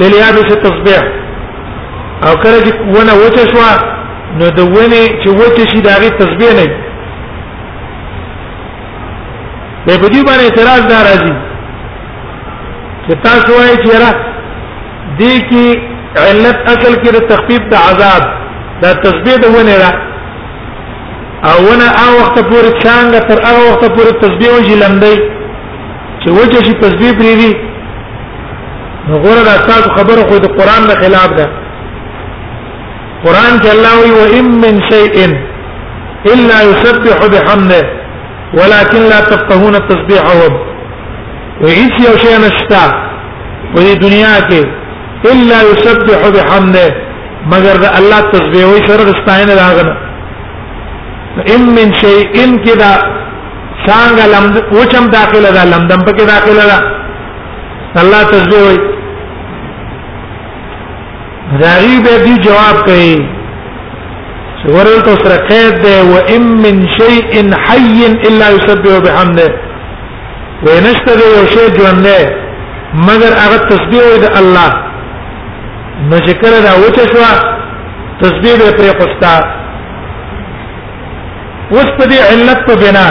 لليابس 0.00 0.48
التصبيح 0.56 1.02
او 2.26 2.32
کله 2.42 2.58
چې 2.64 2.72
ونه 2.96 3.14
وته 3.22 3.44
شو 3.52 3.62
نو 4.38 4.46
د 4.58 4.60
ونه 4.76 5.00
چې 5.22 5.28
وته 5.40 5.64
شي 5.70 5.80
دا 5.86 5.94
غي 6.00 6.10
تصبيح 6.20 6.52
نه 6.60 6.66
به 9.86 9.94
په 10.02 10.06
دې 10.12 10.20
باندې 10.28 10.44
اعتراض 10.44 10.82
نه 10.92 11.00
راځي 11.08 11.34
چې 13.06 13.12
تاسو 13.26 13.50
وایئ 13.58 13.76
چې 13.84 13.90
را 14.02 14.10
دې 15.20 15.34
کې 15.48 15.66
علت 16.28 16.58
اصل 16.74 16.94
کې 17.02 17.10
د 17.16 17.20
تخفیف 17.30 17.58
د 17.72 17.74
عذاب 17.88 18.22
دا 18.82 18.90
تصبيح 19.04 19.36
د 19.40 19.44
ونه 19.54 19.76
را 19.82 19.92
اوونه 21.52 21.86
او 22.02 22.08
وخت 22.20 22.38
پورې 22.50 22.70
څنګه 22.84 23.18
تر 23.28 23.38
هغه 23.46 23.62
وخت 23.70 23.82
پورې 23.96 24.12
تسبیح 24.22 24.50
او 24.54 24.60
جلندې 24.68 25.14
چې 26.22 26.28
وجه 26.38 26.58
شي 26.68 26.72
تسبیح 26.84 27.10
پریری 27.18 27.50
نو 29.08 29.14
غره 29.24 29.42
دا 29.48 29.56
تاسو 29.66 29.90
خبره 29.96 30.22
خو 30.30 30.38
د 30.44 30.54
قران 30.58 30.82
نه 30.90 30.94
خلاف 31.00 31.30
ده 31.38 31.46
قران 33.24 33.54
کې 33.62 33.70
الله 33.74 33.94
وی 34.02 34.10
و 34.20 34.38
ان 34.38 34.46
من 34.62 34.76
شيء 34.90 35.16
الا 36.32 36.58
يسبح 36.70 37.18
بحمده 37.32 37.82
ولكن 38.58 39.00
لا 39.12 39.20
تفقهون 39.28 39.74
تسبيحهم 39.88 40.52
وهیڅ 41.60 41.94
یو 42.06 42.14
شی 42.24 42.32
نشتا 42.46 42.82
په 43.74 43.82
دنیا 44.06 44.32
کې 44.50 44.66
الا 45.34 45.58
يسبح 45.70 46.20
بحمده 46.38 46.88
مگر 47.52 47.78
الله 47.98 48.20
تسبیح 48.38 48.64
وي 48.70 48.80
سره 48.90 49.08
ستاینه 49.22 49.60
راغنه 49.62 50.13
ان 51.42 51.62
من 51.76 51.92
شيء 52.00 52.20
ان 52.44 52.50
کدا 52.64 52.90
څنګه 53.86 54.26
لمد 54.34 54.56
وچم 54.76 55.06
داخله 55.14 55.50
ده 55.56 55.64
لمدم 55.70 56.00
پکې 56.06 56.24
داخله 56.32 56.66
ده 56.70 56.78
الله 58.02 58.22
تزوي 58.34 58.76
غریب 61.62 62.06
دی 62.24 62.34
جواب 62.46 62.76
کوي 62.86 63.16
ورل 64.74 65.00
تو 65.08 65.16
سره 65.24 65.36
قید 65.48 65.74
ده 65.86 66.02
و 66.12 66.22
ان 66.36 66.44
من 66.66 66.86
شيء 67.00 67.32
حي 67.66 68.06
الا 68.28 68.48
يسبح 68.56 68.94
بحمده 69.08 69.48
وینشته 70.68 71.12
دی 71.20 71.26
یو 71.36 71.46
شی 71.56 71.64
ژوند 71.80 72.02
ده 72.04 72.18
مگر 73.08 73.32
هغه 73.42 73.58
تسبیح 73.72 74.08
د 74.24 74.38
الله 74.40 74.72
نو 76.08 76.16
ذکر 76.30 76.52
دا 76.68 76.72
وچه 76.86 77.04
شو 77.12 77.28
تسبیح 78.20 78.52
به 78.62 78.72
پرې 78.78 78.94
قستا 79.02 79.34
اوس 81.72 81.86
په 81.98 82.04
دې 82.10 82.18
علت 82.30 82.58
په 82.68 82.74
بنا 82.82 83.06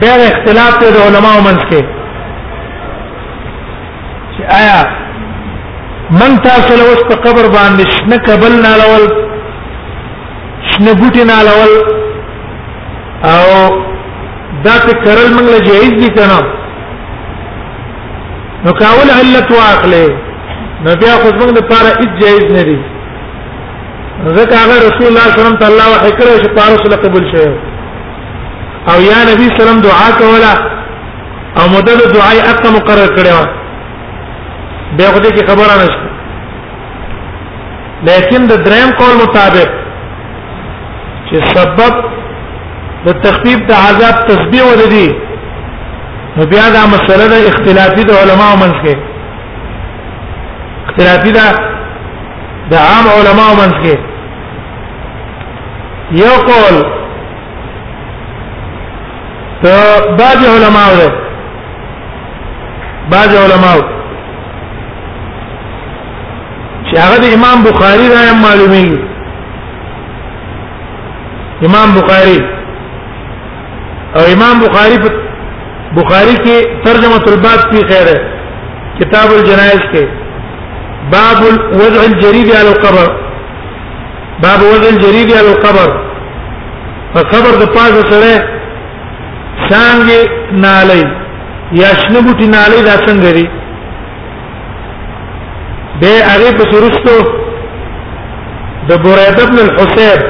ډېر 0.00 0.18
اختلاف 0.30 0.72
دی 0.82 0.88
د 0.96 1.02
علماو 1.06 1.40
منځ 1.48 1.60
کې 1.70 1.82
چې 4.34 4.40
آیا 4.60 4.78
من 6.20 6.32
تاسو 6.46 6.72
له 6.80 6.84
اوس 6.90 7.02
په 7.10 7.16
قبر 7.26 7.44
باندې 7.56 7.84
شنه 7.96 8.16
قبل 8.28 8.52
نه 8.64 8.72
لول 8.82 9.04
شنه 10.70 10.92
بوټي 10.98 11.22
نه 11.30 11.36
لول 11.48 11.72
او 13.30 13.78
دا 14.66 14.76
ته 14.84 14.92
کرل 15.04 15.30
موږ 15.36 15.46
له 15.52 15.58
جایز 15.68 15.92
دي 16.00 16.08
کنه 16.14 16.38
نو 18.64 18.72
کاول 18.82 19.08
علت 19.20 19.48
واخلې 19.50 20.10
نو 20.84 20.90
بیا 21.00 21.14
خو 21.22 21.28
موږ 21.38 21.50
لپاره 21.60 21.88
هیڅ 22.00 22.12
جایز 22.24 22.44
نه 22.58 22.62
دي 22.68 22.78
ځکه 24.38 24.54
هغه 24.62 24.76
رسول 24.88 25.06
الله 25.10 25.26
صلی 25.30 25.38
الله 25.38 25.46
علیه 25.46 25.56
وسلم 25.56 25.72
الله 25.72 25.90
وحی 25.96 26.12
کړو 26.18 26.34
چې 26.42 26.48
پارس 26.58 26.82
له 26.90 26.96
قبول 27.04 27.24
شوی 27.30 27.50
او 28.90 28.94
یا 29.10 29.18
نبی 29.30 29.46
سلام 29.58 29.80
دعا 29.88 30.08
کوله 30.20 30.54
او 31.58 31.64
مدد 31.76 31.98
دعای 32.16 32.38
اقا 32.52 32.68
مقرر 32.78 33.10
کړو 33.16 33.48
به 34.96 35.04
خدای 35.14 35.30
کی 35.36 35.46
خبره 35.50 35.76
نشته 35.82 36.06
لیکن 38.08 38.46
د 38.50 38.62
دریم 38.66 38.90
قول 39.00 39.14
مطابق 39.22 39.70
چې 41.28 41.54
سبب 41.54 41.94
د 43.06 43.12
تخفیف 43.26 43.60
د 43.68 43.72
عذاب 43.84 44.26
تسبیح 44.28 44.62
ولدي 44.70 45.08
نو 46.36 46.46
بیا 46.52 46.66
دا 46.76 46.82
مسله 46.94 47.24
د 47.32 47.48
اختلافي 47.50 48.04
د 48.10 48.12
علماو 48.22 48.56
منځ 48.62 48.76
کې 48.84 48.98
اختلافي 50.88 51.32
ده 51.38 51.46
د 52.70 52.74
عام 52.86 53.06
علماء 53.16 53.50
منځ 53.58 53.74
کې 53.82 53.94
یو 56.22 56.34
قول 56.50 56.76
ته 59.62 59.76
بعض 60.20 60.40
علماء 60.54 60.88
ده 60.98 61.08
بعض 63.12 63.32
علماء 63.44 63.76
چې 66.88 66.96
هغه 67.04 67.16
د 67.24 67.36
امام 67.38 67.58
بخاری 67.68 68.08
دا 68.14 68.20
معلومیږي 68.44 69.00
امام 71.68 71.88
بخاری 71.98 72.38
او 74.16 74.22
امام 74.34 74.58
بخاری 74.66 74.96
په 75.04 75.10
بخاری 75.98 76.36
کې 76.44 76.56
ترجمه 76.86 77.24
الباب 77.32 77.60
کې 77.72 77.90
خیره 77.90 78.16
کتاب 79.00 79.26
الجنایز 79.34 79.82
کې 79.92 80.24
باب 81.12 81.42
وضع 81.80 82.04
الجريد 82.04 82.50
على 82.56 82.68
القبر 82.68 83.16
باب 84.42 84.60
وضع 84.62 84.88
الجريد 84.88 85.32
على 85.32 85.48
القبر 85.52 86.02
فقبر 87.14 87.64
د 87.64 87.66
پاسه 87.74 88.02
سره 88.10 88.56
څنګه 89.70 90.20
نالي 90.64 91.04
یا 91.80 91.90
شنه 92.02 92.20
بوټي 92.26 92.46
نالي 92.56 92.80
دا 92.88 92.96
څنګه 93.06 93.30
لري 93.30 93.46
به 96.00 96.14
هغه 96.32 96.50
په 96.58 96.64
سرستو 96.72 97.16
د 98.88 98.92
بريده 99.06 99.44
بن 99.50 99.58
الحسين 99.66 100.20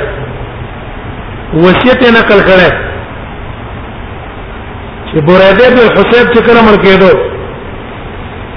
وصیت 1.64 2.02
نقل 2.20 2.38
کړه 2.50 2.70
چې 5.08 5.16
بريده 5.28 5.64
بن 5.74 5.78
الحسين 5.88 6.24
چې 6.32 6.40
کله 6.46 6.60
مړ 6.66 6.74
کېدو 6.86 7.12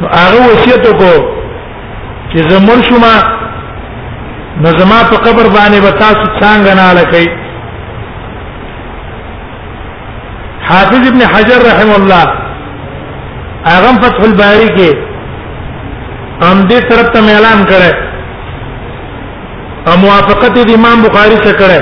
نو 0.02 0.08
هغه 0.08 0.42
وصیت 0.54 0.88
وکړو 0.90 1.39
چې 2.32 2.40
زمر 2.50 2.80
شوما 2.88 3.16
نو 4.62 4.70
زما 4.80 5.00
په 5.12 5.16
قبر 5.26 5.46
باندې 5.56 5.78
به 5.86 5.92
تاسو 6.02 6.26
څنګه 6.42 6.74
نه 6.80 6.86
لکې 7.02 7.26
حافظ 10.70 11.02
ابن 11.12 11.22
حجر 11.34 11.60
رحم 11.70 11.92
الله 12.00 12.26
اغم 13.78 13.96
فتح 14.04 14.22
الباری 14.28 14.68
کې 14.78 14.90
هم 16.50 16.58
دې 16.72 16.80
طرف 16.90 17.08
ته 17.16 17.20
اعلان 17.32 17.60
کړه 17.72 17.92
او 19.90 19.96
موافقت 20.04 20.54
د 20.68 20.70
امام 20.74 20.98
بخاری 21.08 21.38
سره 21.46 21.58
کړه 21.62 21.80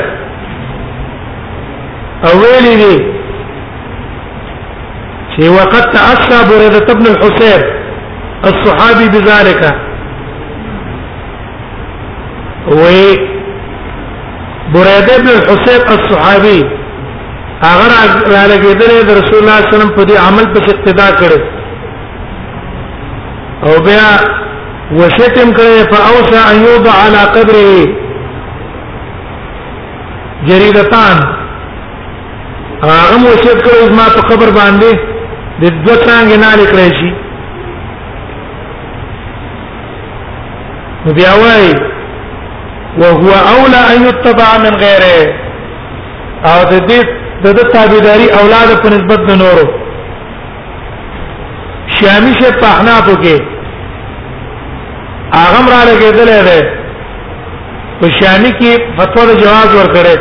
او 2.29 2.33
ویلي 2.43 2.75
دي 2.83 2.97
چې 5.31 5.49
وقت 5.59 5.83
تأسى 5.97 6.37
بريدة 6.51 6.87
ابن 6.93 7.05
الحسين 7.15 7.61
الصحابي 8.51 9.07
بذلك 9.17 9.63
وي 12.67 13.17
بريده 14.73 15.17
بن 15.17 15.27
الحسين 15.27 15.81
الصحابي 15.89 16.63
هغه 17.63 17.85
را 18.33 18.43
لګیدل 18.53 18.93
د 19.07 19.11
رسول 19.19 19.39
الله 19.41 19.57
صلی 19.57 19.65
الله 19.65 19.67
علیه 19.67 19.77
وسلم 19.77 19.95
په 19.95 20.03
دې 20.09 20.15
عمل 20.27 20.45
په 20.53 20.61
اقتدا 20.73 21.07
کړو 21.19 21.39
او 23.65 23.73
بیا 23.87 24.09
وشتم 24.99 25.49
کړي 25.57 25.77
فاوصى 25.91 26.39
ان 26.49 26.57
يوضع 26.67 26.91
على 27.03 27.21
قبره 27.35 27.87
جریدتان 30.47 31.17
هغه 32.83 33.31
وشت 33.31 33.57
کړي 33.65 33.83
ما 33.97 34.07
په 34.15 34.21
قبر 34.29 34.49
باندې 34.59 34.91
د 35.61 35.65
دوه 35.85 35.95
څنګه 35.95 36.35
نه 36.43 36.49
لیکل 36.55 36.89
شي 36.99 37.11
نو 41.05 41.13
بیا 41.13 41.31
وایي 41.41 41.73
وهو 43.01 43.29
اولى 43.55 43.81
ان 43.95 43.99
يتبع 44.07 44.49
من 44.65 44.73
غيره 44.83 45.19
او 46.51 46.59
د 46.71 46.73
دې 46.89 47.01
د 47.43 47.47
د 47.57 47.69
تابعداري 47.75 48.27
اولاد 48.39 48.69
په 48.85 48.91
نسبت 48.95 49.21
د 49.29 49.37
نورو 49.41 49.65
شامی 51.97 52.33
شه 52.39 52.51
په 52.61 52.67
حنافو 52.77 53.15
کې 53.23 53.37
اغم 55.45 55.65
را 55.73 55.81
لګېدلې 55.89 56.41
ده 56.47 56.59
په 57.99 58.07
شامی 58.19 58.51
کې 58.59 58.73
فتوا 58.99 59.25
د 59.31 59.41
جواز 59.43 59.69
ورکړه 59.77 60.15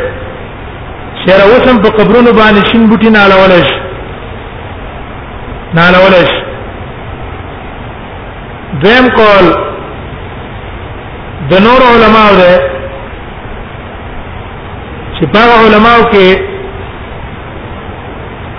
شهر 1.21 1.41
اوسم 1.51 1.77
په 1.85 1.89
قبرونو 1.99 2.31
باندې 2.31 2.71
شین 2.71 2.89
بوټي 2.89 3.09
نه 3.09 3.19
علولش 3.19 3.69
نه 5.73 5.81
علولش 5.87 6.31
دیم 8.83 9.05
کول 9.17 9.47
د 11.49 11.53
نور 11.65 11.81
علماو 11.93 12.33
ده 12.39 12.53
چې 15.15 15.23
په 15.33 15.41
علماو 15.61 16.01
کې 16.13 16.27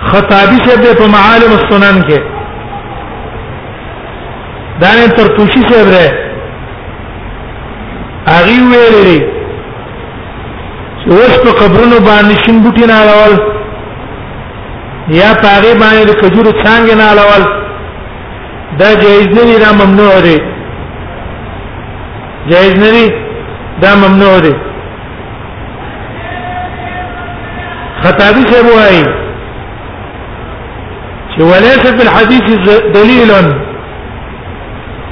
خطابی 0.09 0.57
سے 0.65 0.75
ده 0.83 0.93
په 1.01 1.07
معالم 1.15 1.51
السنن 1.59 2.01
کې 2.07 2.19
دانه 4.81 5.07
ترتوشی 5.17 5.61
سے 5.71 5.83
ده 5.91 6.05
اغي 8.39 8.57
ویلې 8.71 9.19
چې 11.01 11.07
اوس 11.17 11.33
په 11.43 11.51
قبرونو 11.61 11.97
باندې 12.09 12.45
شین 12.45 12.63
بوټي 12.63 12.85
نه 12.87 12.99
راول 13.09 13.35
یا 15.19 15.33
پاره 15.43 15.73
باندې 15.83 16.13
کجورو 16.21 16.51
څنګه 16.51 16.93
نه 17.01 17.07
راول 17.19 17.43
دا 18.79 18.89
جایز 19.03 19.27
نه 19.37 19.43
دی 19.47 19.55
را 19.63 19.71
ممنوع 19.81 20.15
دی 20.25 20.39
جائز 22.49 22.75
نه 22.75 23.09
دا 23.81 23.95
ممنوع 23.95 24.39
دي 24.39 24.55
خطابي 28.03 28.43
څه 28.51 28.57
وایي 28.75 29.03
چې 31.33 31.41
وليس 31.41 31.83
في 31.97 32.01
الحديث 32.01 32.47
دليل 32.97 33.31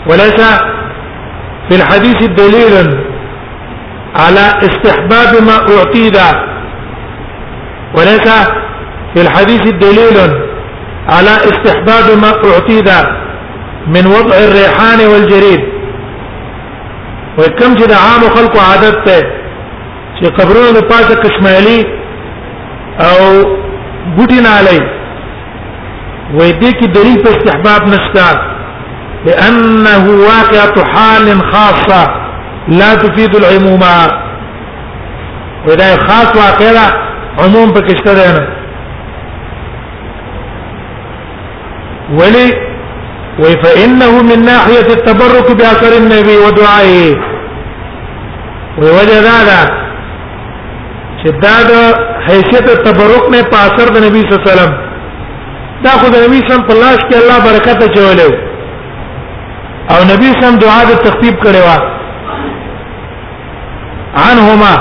وليس 0.09 0.41
في 1.69 1.75
الحديث 1.75 2.23
دليل 2.27 2.75
على 4.15 4.45
استحباب 4.67 5.31
ما 5.47 5.57
اعتيد 5.77 6.17
وليس 7.97 8.27
في 9.13 9.21
الحديث 9.21 9.61
دليل 9.61 10.17
على 11.09 11.31
استحباب 11.51 12.17
ما 12.23 12.31
اعتيد 12.53 12.89
من 13.87 14.07
وضع 14.07 14.35
الريحان 14.37 14.99
والجريد 15.11 15.76
وای 17.37 17.49
کوم 17.57 17.71
چې 17.77 17.85
د 17.89 17.91
عام 17.95 18.21
خلکو 18.35 18.57
عادت 18.59 18.95
ته 19.07 19.17
چې 20.17 20.29
قبرونو 20.37 20.69
په 20.81 20.85
پاسه 20.91 21.15
کشمالي 21.25 21.79
او 21.79 23.17
ګوټی 24.17 24.39
نه 24.45 24.49
علي 24.49 24.79
وای 26.37 26.53
دې 26.61 26.71
کې 26.79 26.87
دلیل 26.97 27.21
په 27.25 27.29
استحباب 27.37 27.81
نشته 27.93 28.27
لانه 29.27 29.99
واقعه 30.23 30.75
حال 30.93 31.27
خاصه 31.53 32.01
لا 32.79 32.91
تفيد 33.01 33.31
العموم 33.39 33.83
وإذا 35.67 35.85
خاص 36.09 36.29
واقعه 36.39 36.85
عموم 37.43 37.73
پکې 37.77 37.93
شته 38.01 38.29
نه 38.33 38.47
ولي 42.19 42.47
وفإنه 43.39 44.13
من 44.27 44.39
ناحية 44.45 44.87
التبرك 44.99 45.47
بأثر 45.57 45.91
النبي 45.97 46.35
ودعائه 46.43 47.13
وی 48.81 48.89
وجه 48.93 49.21
دا 49.25 49.37
ده 49.49 49.61
چې 51.21 51.29
دا 51.43 51.55
د 51.69 51.73
حیثیت 52.27 52.65
تبرک 52.87 53.25
نه 53.33 53.41
په 53.51 53.57
اثر 53.67 53.87
د 53.93 53.97
نبی 54.05 54.19
صلی 54.23 54.33
الله 54.33 54.41
علیه 54.41 54.53
وسلم 54.53 54.73
دا 55.85 55.91
خو 56.01 56.05
د 56.15 56.25
نبی 56.25 56.39
صلی 56.47 56.73
الله 56.75 56.89
علیه 56.89 57.03
وسلم 57.05 57.21
الله 57.25 57.37
برکت 57.49 57.79
اچولې 57.87 58.31
او 59.93 59.97
نبی 60.11 60.27
صلی 60.31 60.45
الله 60.45 60.59
دعا 60.65 60.81
د 60.89 60.93
تخفیف 61.05 61.35
کړي 61.43 61.61
وا 61.67 61.77
عنهما 64.29 64.75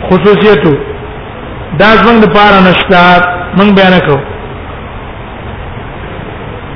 خصوصیتو 0.07 0.71
دا 1.79 1.89
څنګه 1.97 2.27
د 2.27 2.33
پاره 2.39 2.59
نشتا 2.69 3.03
موږ 3.57 3.69
بیان 3.77 3.99
کوو 4.07 4.36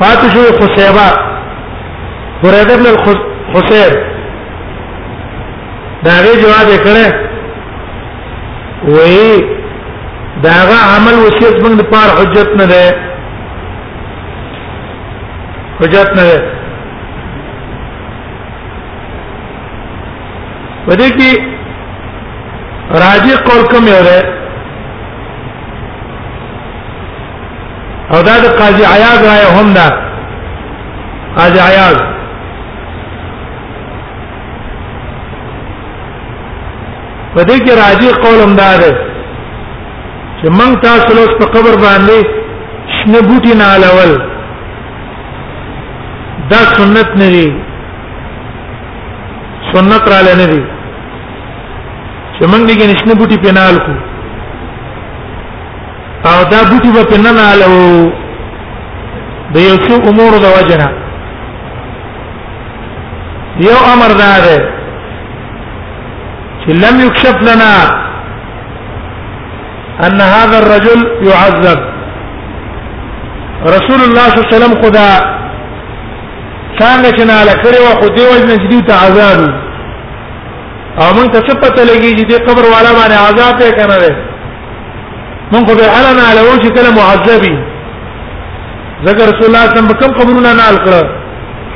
فاتشو 0.02 0.44
خسيبا 0.60 1.08
بريد 2.44 2.72
ابن 2.72 2.86
الخسيب 2.94 3.94
داغه 6.06 6.34
جواب 6.42 6.68
وکړه 6.74 7.08
وی 8.94 9.44
داغه 10.46 10.80
عمل 10.94 11.16
وصیت 11.26 11.58
موږ 11.64 11.74
په 11.82 11.86
پار 11.92 12.10
حجت 12.22 12.50
نه 12.62 12.66
ده 12.72 12.86
حجت 15.82 16.10
نه 16.22 16.26
ده 16.30 16.38
ودې 20.88 21.10
کې 21.18 21.32
راجع 23.02 23.36
قول 23.50 23.64
کوم 23.74 23.88
یو 23.88 24.02
ده 24.10 24.41
او 28.16 28.20
دا 28.28 28.36
د 28.44 28.46
قاضي 28.60 28.84
عیاض 28.94 29.20
راي 29.32 29.46
هم 29.58 29.68
دا 29.78 29.88
قاضي 31.38 31.60
عیاض 31.70 31.98
په 37.34 37.42
دې 37.48 37.58
کې 37.64 37.74
راځي 37.82 38.10
قول 38.24 38.38
هم 38.46 38.54
دا 38.62 38.72
ده 38.82 38.92
چې 40.40 40.48
موږ 40.58 40.72
تاسو 40.88 41.10
له 41.18 41.24
په 41.40 41.46
قبر 41.56 41.74
باندې 41.86 42.18
شنه 42.96 43.20
بوټي 43.28 43.54
نه 43.60 43.66
علول 43.76 44.12
دا 46.52 46.62
سنت 46.78 47.10
نه 47.20 47.28
دي 47.36 47.48
سنت 49.74 50.04
را 50.12 50.20
لنه 50.28 50.46
دي 50.52 50.62
چې 52.36 52.44
موږ 52.52 52.62
دې 52.68 52.74
کې 52.80 52.86
نشنه 52.94 53.14
بوټي 53.20 53.38
پینال 53.46 53.76
کو 53.86 53.94
او 56.30 56.40
دا 56.54 56.60
بوټي 56.70 56.92
به 56.96 57.04
په 57.12 57.18
نن 57.24 57.38
اله 57.52 57.72
د 59.54 59.56
یو 59.68 59.76
څو 59.86 59.94
امور 60.10 60.32
د 60.44 60.46
وجنه 60.58 60.88
یو 63.70 63.78
امر 63.94 64.12
دا 64.24 64.34
ده 64.46 64.58
چې 66.62 66.70
لم 66.84 66.96
يكشف 67.08 67.36
لنا 67.50 67.72
ان 70.06 70.20
هذا 70.36 70.58
الرجل 70.60 71.00
يعذب 71.30 71.80
رسول 73.76 74.00
الله 74.08 74.28
صلى 74.30 74.38
الله 74.40 74.48
عليه 74.50 74.58
وسلم 74.58 74.74
خدا 74.84 75.12
څنګه 76.80 77.10
چې 77.18 77.24
نه 77.32 77.38
لکړې 77.50 77.78
و 77.86 77.90
خو 78.00 78.08
دی 78.16 78.24
وجنه 78.34 78.56
چې 78.62 78.68
دی 78.72 78.80
عذاب 79.06 79.40
او 81.02 81.08
مونږ 81.18 81.32
څه 81.48 81.54
پته 81.62 81.82
لګي 81.92 82.12
چې 82.18 82.24
د 82.32 82.34
قبر 82.48 82.66
والا 82.74 82.92
باندې 82.98 83.16
عذاب 83.28 83.56
یې 83.62 83.72
کنه 83.80 84.31
مونږ 85.54 85.68
به 85.80 85.86
علنا 85.96 86.28
له 86.38 86.44
وجه 86.52 86.70
کله 86.76 86.90
معذبي 87.00 87.54
ذکر 89.08 89.24
رسول 89.30 89.46
الله 89.50 89.64
صلی 89.64 89.64
الله 89.64 89.64
علیه 89.84 89.92
وسلم 89.92 90.00
کوم 90.02 90.12
قبرونه 90.20 90.52
نال 90.62 90.76
کړ 90.86 90.94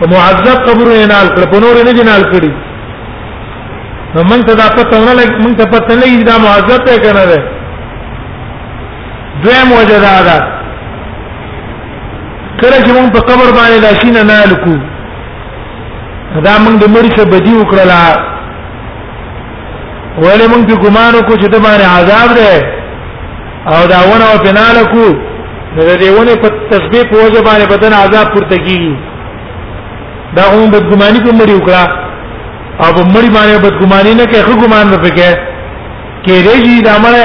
او 0.01 0.05
معذب 0.13 0.55
قبرونه 0.67 1.03
نال 1.13 1.28
کړ 1.36 1.41
په 1.53 1.57
نور 1.63 1.76
نه 1.88 1.91
دي 1.97 2.03
نال 2.11 2.23
کړی 2.34 2.51
نو 4.15 4.19
مونږ 4.30 4.41
ته 4.49 4.53
دا 4.61 4.67
پته 4.78 4.97
نه 5.07 5.13
لګ 5.19 5.30
مونږ 5.43 5.53
ته 5.61 5.65
پته 5.73 5.93
نه 6.01 6.07
دا 6.30 6.36
معذب 6.45 6.78
ته 6.86 6.93
کنه 7.05 7.23
ده 7.32 7.39
دویم 9.43 9.67
وجه 9.80 9.97
دا 10.07 10.15
ده 10.28 10.38
کله 12.59 12.78
چې 12.84 12.91
مونږ 12.97 13.07
په 13.15 13.21
قبر 13.32 13.47
باندې 13.59 13.78
دا 13.88 13.91
شینه 14.03 14.23
نال 14.34 14.51
کو 14.63 14.73
دا 16.47 16.53
مونږ 16.65 16.78
د 16.84 16.86
مړي 16.95 17.09
څخه 17.17 17.26
بدی 17.36 17.53
وکړه 17.57 17.86
ولې 20.23 20.45
مونږ 20.53 20.63
په 20.69 20.76
ګمان 20.86 21.11
وکړو 21.17 21.36
چې 21.41 21.47
د 21.53 21.55
باندې 21.67 21.86
عذاب 21.99 22.30
ده 22.39 22.51
او 23.72 23.86
دا 23.93 23.97
ونه 24.09 24.26
او 24.32 24.38
پناله 24.45 24.84
کو 24.93 25.05
د 25.76 25.80
دې 26.01 26.09
ونه 26.18 26.34
په 26.41 26.49
تسبیح 26.72 27.03
په 27.11 27.16
وجه 27.26 27.41
باندې 27.47 27.68
بدن 27.74 27.93
عذاب 27.99 28.28
پورته 28.34 28.57
کیږي 28.66 28.93
دا 30.36 30.43
هم 30.53 30.66
بدګماني 30.74 31.20
کوم 31.26 31.36
مړی 31.41 31.55
وکړه 31.59 31.84
او 32.84 32.89
په 32.97 33.03
مړی 33.13 33.30
باندې 33.36 33.57
بدګماني 33.66 34.13
نه 34.22 34.26
کوي 34.32 34.41
خو 34.47 34.53
ګمان 34.63 34.86
نه 34.93 34.97
پکې 35.03 35.32
کې 36.26 36.36
دې 36.47 36.82
دا 36.89 36.93
مړ 37.03 37.16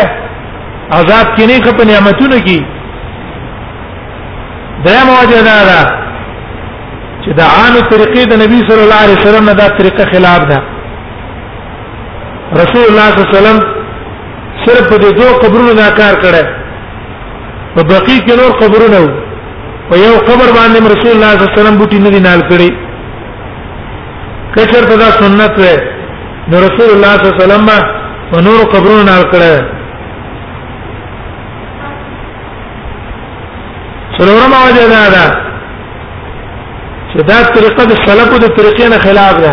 عذاب 0.98 1.26
کې 1.36 1.44
نه 1.48 1.62
خپ 1.66 1.80
نعمتونه 1.90 2.38
کی 2.46 2.58
دریم 4.84 5.08
وجه 5.16 5.40
دا 5.50 5.56
ده 5.70 5.80
چې 7.24 7.30
د 7.38 7.40
عامه 7.54 7.80
طریقې 7.92 8.22
د 8.28 8.34
نبی 8.42 8.58
صلی 8.68 8.82
الله 8.84 9.00
علیه 9.04 9.18
وسلم 9.18 9.44
نه 9.50 9.54
دا 9.62 9.68
طریقه 9.80 10.04
خلاف 10.12 10.40
ده 10.52 10.62
رسول 12.62 12.84
الله 12.86 13.08
صلی 13.16 13.20
الله 13.20 13.28
علیه 13.28 13.40
وسلم 13.40 13.78
صرف 14.64 14.84
په 14.92 14.96
دې 15.02 15.10
دوه 15.18 15.32
قبرونو 15.42 15.72
دا 15.82 15.88
کار 16.00 16.14
کړه 16.24 16.42
په 17.74 17.80
بقی 17.90 18.16
کې 18.26 18.34
نور 18.40 18.52
قبرونه 18.62 18.98
په 19.88 19.94
یو 20.06 20.14
قبر 20.28 20.48
باندې 20.58 20.80
رسول 20.94 21.12
الله 21.14 21.30
صلی 21.34 21.42
الله 21.42 21.52
علیه 21.52 21.58
وسلم 21.60 21.76
بوټی 21.80 21.98
نه 22.06 22.10
دی 22.14 22.20
نال 22.28 22.40
کړی 22.50 22.70
کچر 24.54 24.82
ته 24.90 24.96
دا 25.02 25.08
سنت 25.20 25.54
و 25.60 25.66
نو 26.50 26.56
رسول 26.66 26.88
الله 26.94 27.12
صلی 27.18 27.26
الله 27.26 27.36
علیه 27.36 27.44
وسلم 27.44 27.68
په 28.30 28.36
نور 28.46 28.60
قبرونو 28.74 29.02
نال 29.12 29.24
کړه 29.32 29.56
څلورمه 34.16 34.58
وجه 34.66 34.84
دا 34.96 35.04
ده 35.16 35.24
چې 37.12 37.18
دا 37.32 37.38
طریقه 37.56 37.82
د 37.90 37.94
سلفو 38.06 38.36
د 38.44 38.46
طریقې 38.58 38.86
نه 38.92 38.98
خلاف 39.04 39.34
ده 39.44 39.52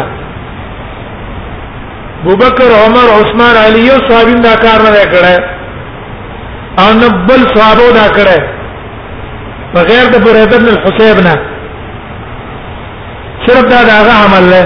بوبکر 2.26 2.72
عمر 2.86 3.06
عثمان 3.20 3.56
علی 3.66 3.82
یو 3.88 3.96
صحابي 4.10 4.32
دا 4.44 4.54
کار 4.64 4.82
نه 4.96 5.02
کړه 5.14 5.36
او 6.84 6.88
نه 7.02 7.08
بل 7.28 7.42
صحابه 7.56 7.90
دا 8.00 8.06
کړه 8.18 8.40
بغیر 9.76 10.06
د 10.14 10.24
برید 10.26 10.50
بن 10.60 10.66
الحسیب 10.74 11.18
نه 11.28 11.34
صرف 13.48 13.64
دا 13.74 13.82
دا 13.90 14.00
عمل 14.24 14.46
له 14.54 14.64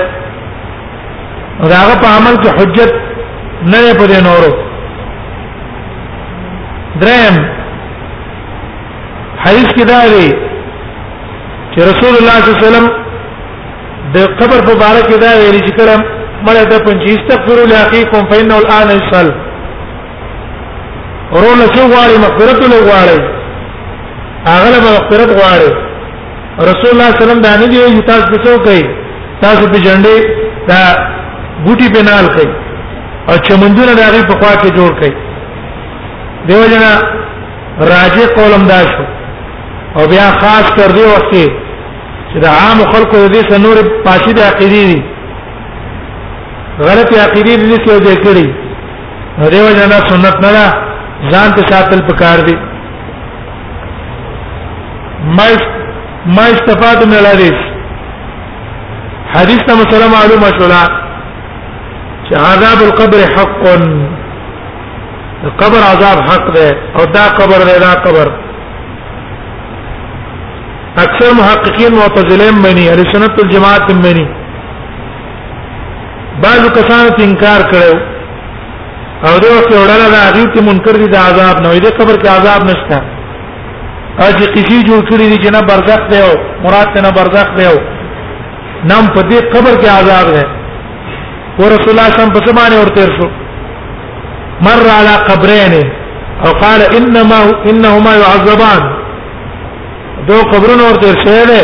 دا 1.74 1.78
هغه 1.84 1.95
په 2.06 2.14
عمل 2.22 2.36
کې 2.43 2.49
حجت 2.60 2.93
نه 3.72 3.93
پدې 3.99 4.24
نورو 4.30 4.49
درم 7.04 7.36
حدیث 9.45 9.70
کې 9.76 9.86
دا 9.93 9.99
دی 10.14 10.32
چې 11.74 11.80
رسول 11.80 12.16
الله 12.20 12.39
صلی 12.41 12.52
الله 12.54 12.58
علیه 12.58 12.68
وسلم 12.70 12.88
د 14.18 14.36
قبر 14.39 14.68
مبارک 14.76 15.10
دا 15.22 15.32
ویلي 15.39 15.60
چې 15.70 15.76
کلم 15.82 16.10
مړه 16.47 16.63
د 16.71 16.75
پنځه 16.87 17.09
استغفروا 17.15 17.67
لاخيكم 17.73 18.21
فانه 18.31 18.55
الان 18.59 18.87
يسال 18.99 19.27
ورونه 21.33 21.65
څو 21.75 21.81
غواړي 21.93 22.15
مغفرت 22.25 22.59
له 22.71 22.77
غواړي 22.87 23.19
هغه 24.51 24.67
له 24.73 24.79
مغفرت 24.97 25.29
غواړي 25.39 25.69
رسول 26.69 26.89
الله 26.91 27.09
صلی 27.09 27.13
الله 27.13 27.15
علیه 27.15 27.23
وسلم 27.23 27.41
دا 27.47 27.53
نه 27.61 27.65
دی 27.71 28.01
تاسو 28.11 28.27
د 28.33 28.37
څو 28.45 28.53
کوي 28.65 28.83
تاسو 29.43 29.63
په 29.73 29.77
جنډې 29.85 30.17
دا 30.71 30.81
بوټي 31.65 31.87
بنال 31.97 32.25
کوي 32.35 32.49
او 33.29 33.35
چمندونه 33.47 33.91
دغه 34.03 34.19
په 34.29 34.33
خوا 34.39 34.53
کې 34.61 34.69
جوړ 34.77 34.91
کوي 34.99 35.13
دیو 36.47 36.61
جنا 36.73 36.91
راجه 37.93 38.23
قولم 38.37 38.63
دا 38.73 38.79
شو 38.93 39.03
او 39.97 40.01
بیا 40.11 40.27
خاص 40.41 40.65
کر 40.77 40.89
دی 40.97 41.03
وخت 41.13 41.33
چې 42.29 42.37
د 42.45 42.47
عام 42.61 42.79
خلکو 42.93 43.17
د 43.27 43.33
دې 43.35 43.41
سنور 43.51 43.75
پاشي 44.05 44.33
د 44.37 44.39
عقیدې 44.49 45.01
غلط 46.88 47.09
عقیده 47.23 47.53
دې 47.63 47.77
څه 47.86 47.93
دې 48.05 48.15
کړی 48.25 48.47
دیو 49.51 49.67
جنا 49.79 49.97
سنت 50.11 50.36
نه 50.45 50.51
دا 50.57 50.65
ځان 51.34 51.49
ته 51.57 51.61
ساتل 51.71 51.99
پکار 52.09 52.38
دي 52.47 52.55
ما 55.38 55.45
ما 56.36 56.43
استفاده 56.55 57.03
من 57.11 57.17
الحديث 57.23 57.57
حديث 59.36 59.59
ته 59.67 59.73
مسله 59.82 60.05
معلومه 60.15 60.49
شولا 60.57 60.84
چې 62.27 62.34
عذاب 62.51 62.79
القبر 62.88 63.19
حق 63.38 63.63
القبر 65.45 65.82
عذاب 65.91 66.17
حق 66.29 66.45
ده 66.57 66.67
او 66.97 67.03
دا 67.15 67.25
قبر 67.39 67.59
ده 67.69 67.75
دا 67.86 67.93
قبر 68.05 68.27
اکثر 71.05 71.29
محققین 71.41 71.91
معتزله 72.01 72.45
مني 72.67 72.86
اهل 72.89 73.01
سنت 73.15 73.34
الجماعت 73.43 73.88
مني 74.05 74.25
بعضو 76.43 76.67
کسانو 76.75 77.09
انکار 77.27 77.61
کړو 77.71 77.93
او 79.29 79.34
دوی 79.41 79.51
وخت 79.57 79.71
وړل 79.82 80.03
دا 80.13 80.21
هغه 80.27 80.43
ته 80.53 80.61
منکر 80.67 80.95
دي 81.01 81.07
د 81.13 81.17
عذاب 81.29 81.55
نه 81.63 81.69
وي 81.73 81.79
د 81.82 81.88
قبر 81.99 82.15
کې 82.21 82.27
عذاب 82.38 82.63
نشته 82.63 82.97
اج 84.27 84.38
قیسی 84.55 84.79
جوړ 84.88 85.01
کړی 85.09 85.27
دي 85.32 85.38
چې 85.43 85.49
نه 85.55 85.61
برزخ 85.69 86.01
دی 86.11 86.19
او 86.27 86.32
مراد 86.63 86.89
نه 87.05 87.11
برزخ 87.17 87.47
دی 87.57 87.65
او 87.71 87.75
نام 88.89 89.05
په 89.07 89.21
دې 89.29 89.39
قبر 89.55 89.73
کې 89.82 89.89
عذاب 89.99 90.27
دی 90.36 90.43
او 91.59 91.63
رسول 91.75 91.89
الله 91.93 92.09
صم 92.17 92.29
په 92.38 92.47
سمانه 92.47 92.82
ورته 92.82 93.03
شو 93.19 93.27
مر 94.69 94.84
على 94.97 95.13
قبرين 95.29 95.73
او 96.45 96.51
قال 96.63 96.82
انما 96.97 97.39
انهما 97.71 98.13
يعذبان 98.23 98.82
دو 100.32 100.38
قبرونو 100.55 100.84
ورته 100.88 101.11
شوه 101.23 101.61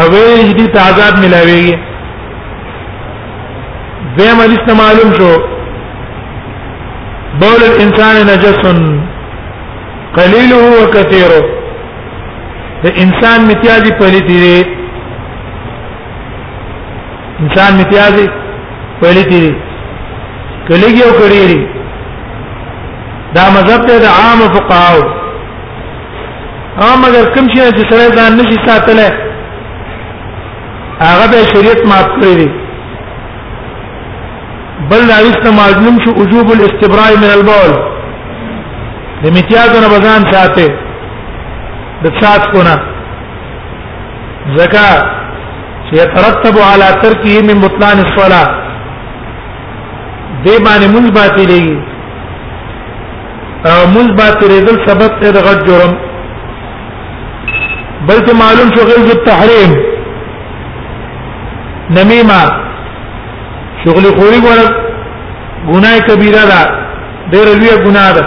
او 0.00 0.06
وی 0.12 0.52
دې 0.60 0.66
عذاب 0.88 1.14
ملاويږي 1.24 1.76
زم 4.14 4.38
لست 4.52 4.68
معلوم 4.82 5.12
شو 5.18 5.32
بول 7.42 7.60
الانسان 7.70 8.16
نجس 8.30 8.62
قليله 10.18 10.62
وكثيره 10.80 11.42
د 12.84 12.98
انسان 13.02 13.40
متیازي 13.50 13.90
پلیتی 14.00 14.36
دی 14.44 14.58
انسان 17.42 17.72
متیازي 17.80 18.26
پلیتی 19.00 19.40
دی 19.40 19.56
کلیږي 20.68 21.02
او 21.06 21.12
کړيري 21.20 21.60
دا 23.34 23.44
مذهب 23.56 23.80
ته 23.88 23.94
د 24.04 24.06
عام 24.20 24.40
فقهاو 24.54 25.02
عام 26.82 26.98
مگر 27.06 27.24
کوم 27.34 27.46
شي 27.54 27.68
چې 27.76 27.82
سره 27.90 28.14
ځان 28.18 28.32
نشي 28.40 28.56
ساتله 28.66 29.08
هغه 31.08 31.26
به 31.32 31.40
شریعت 31.52 31.86
معاف 31.90 32.08
کړی 32.20 32.36
دی 32.40 32.48
بل 34.90 35.06
راست 35.08 35.46
معلوم 35.56 35.98
شو 36.04 36.12
وجوب 36.20 36.52
الاستبراء 36.52 37.12
من 37.18 37.30
البول 37.34 37.70
د 39.22 39.26
میتیازونه 39.36 39.86
بزان 39.92 40.26
ساته 40.32 40.66
د 42.04 42.18
سات 42.20 42.46
کو 42.52 42.62
نه 42.66 42.74
زکا 44.56 44.90
يترتب 45.92 46.58
على 46.72 46.88
تركه 47.02 47.42
من 47.48 47.60
بطلان 47.66 47.98
الصلاه 47.98 48.66
دې 50.44 50.64
باندې 50.64 50.88
منځ 50.96 51.08
باطلېږي 51.10 51.82
او 53.70 53.78
منځ 53.86 54.10
باطلېدل 54.18 54.88
سبب 54.90 55.18
ته 55.20 55.30
د 55.36 55.48
غټ 55.48 55.66
جرم 55.70 55.96
بلکې 58.06 58.34
معلوم 58.44 58.68
شو 58.76 58.84
غیر 58.92 59.10
التحريم 59.14 59.96
نميمه 61.96 62.40
چغلی 63.88 64.08
خوري 64.20 64.40
ګور 64.46 64.58
ګناه 65.72 65.98
کبیره 66.08 66.44
ده 66.50 66.60
ډېر 67.32 67.46
لوی 67.58 67.74
ګناه 67.84 68.12
ده 68.16 68.24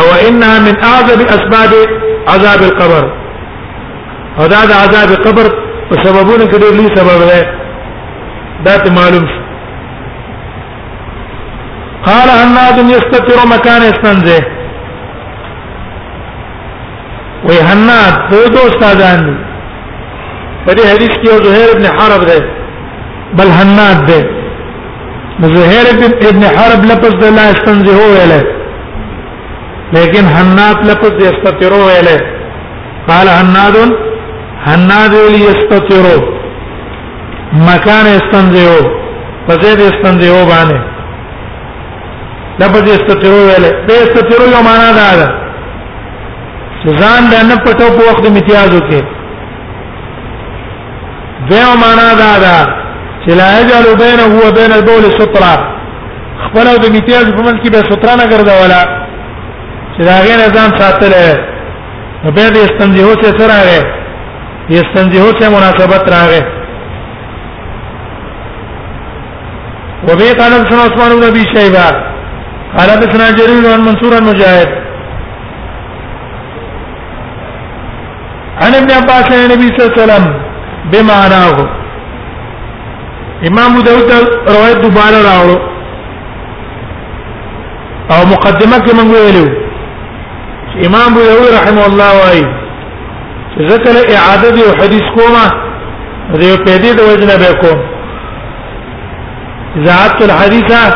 او 0.00 0.06
انها 0.28 0.56
من 0.66 0.74
اعظم 0.92 1.20
اسباب 1.36 1.70
عذاب 2.34 2.60
القبر 2.70 3.04
او 4.38 4.44
دا 4.54 4.60
د 4.70 4.72
عذاب 4.84 5.08
قبر 5.26 5.46
په 5.88 5.94
سببونه 6.04 6.44
کې 6.50 6.56
ډېر 6.62 6.72
لوی 6.78 6.88
سبب 6.98 7.18
ده 7.30 7.46
دا 8.64 8.76
ته 8.84 8.92
معلوم 8.98 9.24
شو 9.32 9.40
قال 12.06 12.28
هناد 12.42 12.76
يستتر 12.96 13.38
مكان 13.54 13.82
استنزه 13.92 14.40
وي 17.48 17.58
هناد 17.68 18.14
دو 18.30 18.38
دوستان 18.56 19.18
دي 19.26 19.36
په 20.66 20.70
دې 20.76 20.84
حدیث 20.92 21.12
کې 21.22 21.30
زهير 21.46 21.68
ابن 21.76 21.86
حرب 22.00 22.20
ده 22.30 22.55
بل 23.34 23.50
حناد 23.52 24.06
ده 24.06 24.24
زهير 25.54 25.86
ابن 26.28 26.44
حرب 26.56 26.84
لفظ 26.90 27.24
لا 27.36 27.50
يستنزه 27.50 27.96
ویله 28.08 28.42
لیکن 29.94 30.24
حناد 30.34 30.78
لفظ 30.90 31.14
یستتر 31.28 31.72
ویله 31.72 32.18
قال 33.08 33.28
حناد 33.38 33.76
حناد 34.66 35.14
ویلی 35.14 35.40
یستتر 35.50 36.06
مکان 37.70 38.06
استنزه 38.18 38.78
فزید 39.48 39.80
استنزه 39.90 40.38
باندې 40.50 40.78
لفظ 42.60 42.82
یستتر 42.94 43.30
ویله 43.30 43.70
به 43.86 43.92
یستتر 43.94 44.40
یو 44.54 44.62
معنا 44.70 44.90
ده 44.92 45.16
ده 45.16 45.28
ځان 47.00 47.22
د 47.30 47.34
نه 47.48 47.56
پټو 47.66 47.86
په 47.96 48.02
وخت 48.12 48.24
امتیازو 48.26 48.78
کې 48.88 49.00
دیو 51.48 51.70
معنا 51.82 52.08
ده 52.20 52.32
ده 52.44 52.85
چې 53.26 53.32
لا 53.42 53.60
یجعل 53.60 53.86
بینه 54.02 54.24
و 54.44 54.52
بین 54.58 54.72
البول 54.72 55.04
سترا 55.18 55.54
خپل 56.44 56.66
او 56.70 56.76
د 56.82 56.86
میتیاج 56.96 57.26
په 57.36 57.42
منځ 57.46 57.58
کې 57.62 57.70
به 57.74 57.80
سترا 57.90 58.14
نه 58.18 58.26
ګرځولا 58.32 58.82
چې 59.94 60.00
دا 60.08 60.14
غیر 60.26 60.40
ځان 60.56 60.70
ساتل 60.80 61.12
نو 62.24 62.30
به 62.36 62.44
د 62.56 62.58
استنجه 62.66 63.06
سره 63.06 63.32
سره 63.38 63.46
راغې 63.46 63.82
د 64.68 64.72
استنجه 64.82 65.20
سره 65.38 65.48
مناسبت 65.56 66.04
راغې 66.16 66.42
وبه 70.08 70.34
قال 70.40 70.52
ابن 70.58 70.74
عثمان 70.82 71.14
بن 71.20 71.24
ابي 71.30 71.44
شيبه 71.54 71.86
قال 72.76 72.90
ابن 72.90 73.24
جرير 73.40 73.66
عن 73.74 73.80
منصور 73.88 74.12
المجاهد 74.22 74.68
عن 78.62 78.74
ابن 78.74 78.90
عباس 78.98 79.24
عن 79.32 79.40
النبي 79.44 79.78
صلى 79.78 79.86
الله 79.86 79.92
عليه 79.92 80.02
وسلم 80.02 80.34
بمعناه 80.92 81.76
امام 83.44 83.70
ابو 83.76 83.82
داود 83.82 84.08
روایت 84.48 84.76
دوباره 84.82 85.16
راوړو 85.28 85.58
او 88.12 88.26
مقدمه 88.32 88.78
کې 88.86 88.94
موږ 89.00 89.08
ویلو 89.14 90.86
امام 90.86 91.10
ابو 91.12 91.20
داود 91.30 91.50
رحم 91.56 91.78
الله 91.78 92.10
وايي 92.20 92.46
ذکر 93.72 94.00
اعاده 94.14 94.54
دی 94.56 94.62
حدیث 94.82 95.02
کومه 95.18 95.44
دې 96.34 96.58
په 96.58 96.78
دې 96.78 96.96
د 96.96 97.00
وجنه 97.10 97.36
به 97.36 97.52
کوم 97.60 97.78
ذات 99.86 100.22
الحديثه 100.22 100.94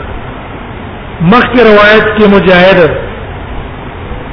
مخکې 1.22 1.60
روایت 1.64 2.08
کې 2.18 2.28
مجاهد 2.30 2.92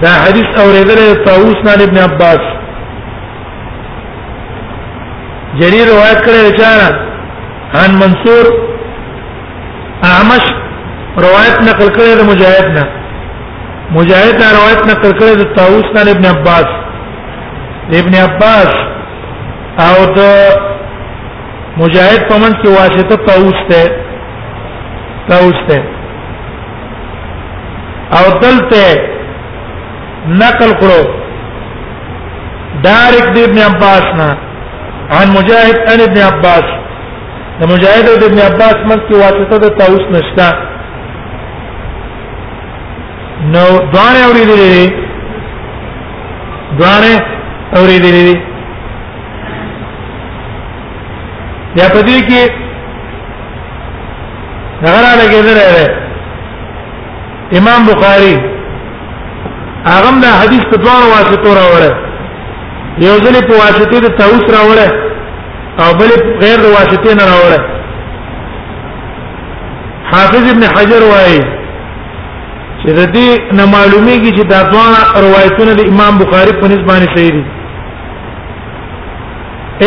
دا 0.02 0.08
حدیث 0.22 0.56
اوریدل 0.64 1.24
طاووس 1.24 1.62
نه 1.64 1.84
ابن 1.84 1.96
عباس 2.04 2.38
جری 5.60 5.84
روایت 5.88 6.20
کړی 6.24 6.58
چې 6.58 7.78
عن 7.82 7.94
منصور 8.00 8.50
اعمش 10.10 10.44
روایت 11.26 11.56
نقل 11.68 11.88
کړی 11.88 12.20
د 12.20 12.30
مجاهد 12.30 12.66
نه 12.78 12.84
مجاهد 14.00 14.38
دا 14.44 14.50
روایت 14.58 14.84
نقل 14.92 15.16
کړی 15.22 15.32
د 15.44 15.56
طاووس 15.56 16.04
نه 16.04 16.10
ابن 16.16 16.24
عباس 16.26 16.66
ابن 18.02 18.14
عباس 18.14 18.74
او 19.86 19.96
د 20.14 20.20
مجاهد 21.76 22.28
پمن 22.28 22.52
کې 22.62 22.68
واسطه 22.68 23.26
طاووس 23.26 23.66
ته 23.70 23.92
طاووس 25.28 25.66
ته 25.68 26.01
او 28.18 28.24
دلته 28.38 28.86
نقل 30.40 30.72
کړو 30.80 31.00
دارک 32.84 33.34
دی 33.34 33.44
ابن 33.44 33.58
عباس 33.68 34.04
نا 34.18 34.28
عن 35.18 35.28
مجاهد 35.38 35.76
ان 35.92 36.00
ابن 36.06 36.18
عباس 36.30 36.66
د 37.60 37.70
مجاهد 37.72 38.08
او 38.08 38.26
ابن 38.28 38.38
عباس 38.46 38.76
مګ 38.90 39.00
کی 39.08 39.14
واسطه 39.22 39.56
د 39.64 39.72
تاوس 39.80 40.04
نشتا 40.16 40.48
نو 43.54 43.64
دوانه 43.94 44.20
اوریدلې 44.26 44.86
دوانه 46.78 47.16
اوریدلې 47.76 48.36
یا 51.80 51.86
پدې 51.94 52.18
کې 52.28 52.42
نغرا 54.82 55.12
لګېدل 55.20 55.56
راځي 55.62 56.01
امام 57.58 57.84
بخاری 57.86 58.34
هغه 59.86 60.10
دا 60.24 60.30
حدیث 60.42 60.62
په 60.72 60.76
دوه 60.76 61.00
واسطو 61.14 61.48
راوړل 61.58 61.92
یو 63.06 63.14
ځل 63.24 63.36
په 63.48 63.54
واسطه 63.62 63.96
د 64.04 64.12
تاوس 64.20 64.44
راوړل 64.56 64.92
او 65.84 65.88
بل 66.00 66.10
غیر 66.42 66.58
د 66.64 66.70
واسطې 66.76 67.12
نه 67.18 67.24
راوړل 67.32 67.62
حافظ 70.12 70.44
ابن 70.52 70.62
حجر 70.76 71.02
وایي 71.12 71.42
چې 72.82 72.88
د 72.98 73.02
دې 73.14 73.30
نه 73.58 73.64
معلومیږي 73.74 74.32
چې 74.36 74.44
دا 74.54 74.60
دوه 74.72 74.90
روایتونه 75.26 75.72
د 75.74 75.80
امام 75.92 76.18
بخاری 76.22 76.52
په 76.62 76.66
نسبت 76.74 77.02
صحیح 77.14 77.32
دي 77.36 77.44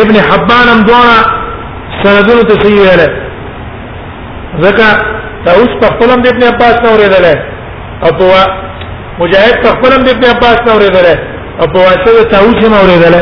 ابن 0.02 0.16
حبان 0.28 0.66
هم 0.74 0.80
دوه 0.90 1.16
سندونه 2.04 2.42
ته 2.48 2.54
صحیح 2.62 2.80
ویل 2.86 3.02
ځکه 4.64 4.88
تاوس 5.46 5.72
په 5.82 5.86
خپل 5.94 6.10
هم 6.16 6.22
د 6.22 6.26
ابن 6.34 6.42
عباس 6.54 6.76
نه 6.86 6.96
اوریدل 6.96 7.30
اپوا 8.08 8.40
مجاهد 9.18 9.54
خپل 9.66 9.92
هم 9.92 10.00
ابن 10.10 10.24
عباس 10.30 10.58
نه 10.66 10.70
اوریدل 10.72 11.06
اپوا 11.60 11.92
څه 12.04 12.22
تاوس 12.32 12.58
نه 12.70 12.76
اوریدل 12.80 13.14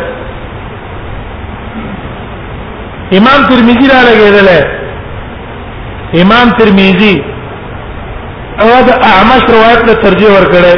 امام 3.19 3.39
ترمذی 3.49 3.87
را 3.93 3.99
لګیدل 4.09 4.49
امام 6.23 6.47
ترمذی 6.59 7.17
او 8.63 8.69
دا 8.89 8.95
اعمش 9.11 9.43
روایت 9.57 9.81
له 9.89 9.93
ترجیح 10.03 10.31
ورکړي 10.31 10.75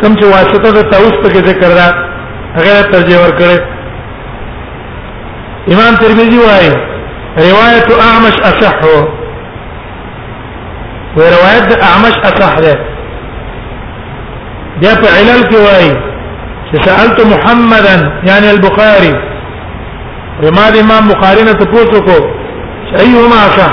کوم 0.00 0.12
چې 0.20 0.24
واسطه 0.34 0.68
د 0.72 0.90
تاوس 0.92 1.14
په 1.22 1.28
کې 1.34 1.40
ذکر 1.48 1.68
را 1.78 1.88
هغه 2.56 2.72
ترجیح 2.92 3.18
ورکړي 3.22 3.58
امام 5.72 5.92
ترمذی 5.96 6.38
وايي 6.38 6.74
روايه 7.36 7.84
اعمش 8.06 8.36
اصح 8.52 8.78
و 11.16 11.18
روایت 11.20 11.82
اعمش 11.84 12.16
اصح 12.32 12.54
ده 12.60 12.74
دا 14.82 14.90
په 15.02 15.08
علل 15.18 15.40
کې 15.50 15.58
وایي 15.66 15.92
چې 16.68 16.74
سألت 16.86 17.18
محمدا 17.32 17.96
یعنی 18.28 18.48
البخاري 18.54 19.14
رما 20.46 20.66
د 20.70 20.76
امام 20.82 21.08
بخاری 21.08 21.42
نه 21.48 21.52
تاسو 21.62 22.00
کو 22.08 22.18
ايهما 23.00 23.42
صح 23.56 23.72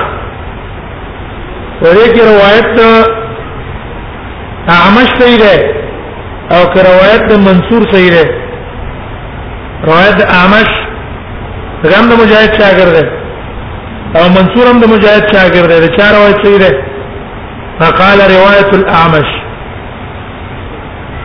ورې 1.82 2.08
کې 2.14 2.22
روایت 2.32 2.82
اعمش 4.78 5.10
صحیح 5.22 5.38
ده 5.44 5.56
او 6.56 6.66
که 6.74 6.80
روایت 6.90 7.28
منصور 7.48 7.82
صحیح 7.94 8.12
ده 8.12 8.26
روایت 9.88 10.20
اعمش 10.42 10.70
غم 11.84 12.06
د 12.10 12.14
مجاهد 12.22 12.54
شاګرد 12.60 12.94
ده 13.00 13.08
او 14.20 14.30
منصور 14.38 14.68
هم 14.72 14.80
د 14.80 14.86
مجاهد 14.94 15.28
شاګرد 15.34 15.80
ده 15.82 15.88
چا 15.98 16.12
روایت 16.18 16.46
صحیح 16.46 16.58
ده 16.58 16.84
فقال 17.80 18.20
روايه 18.36 18.70
الاعمش 18.80 19.47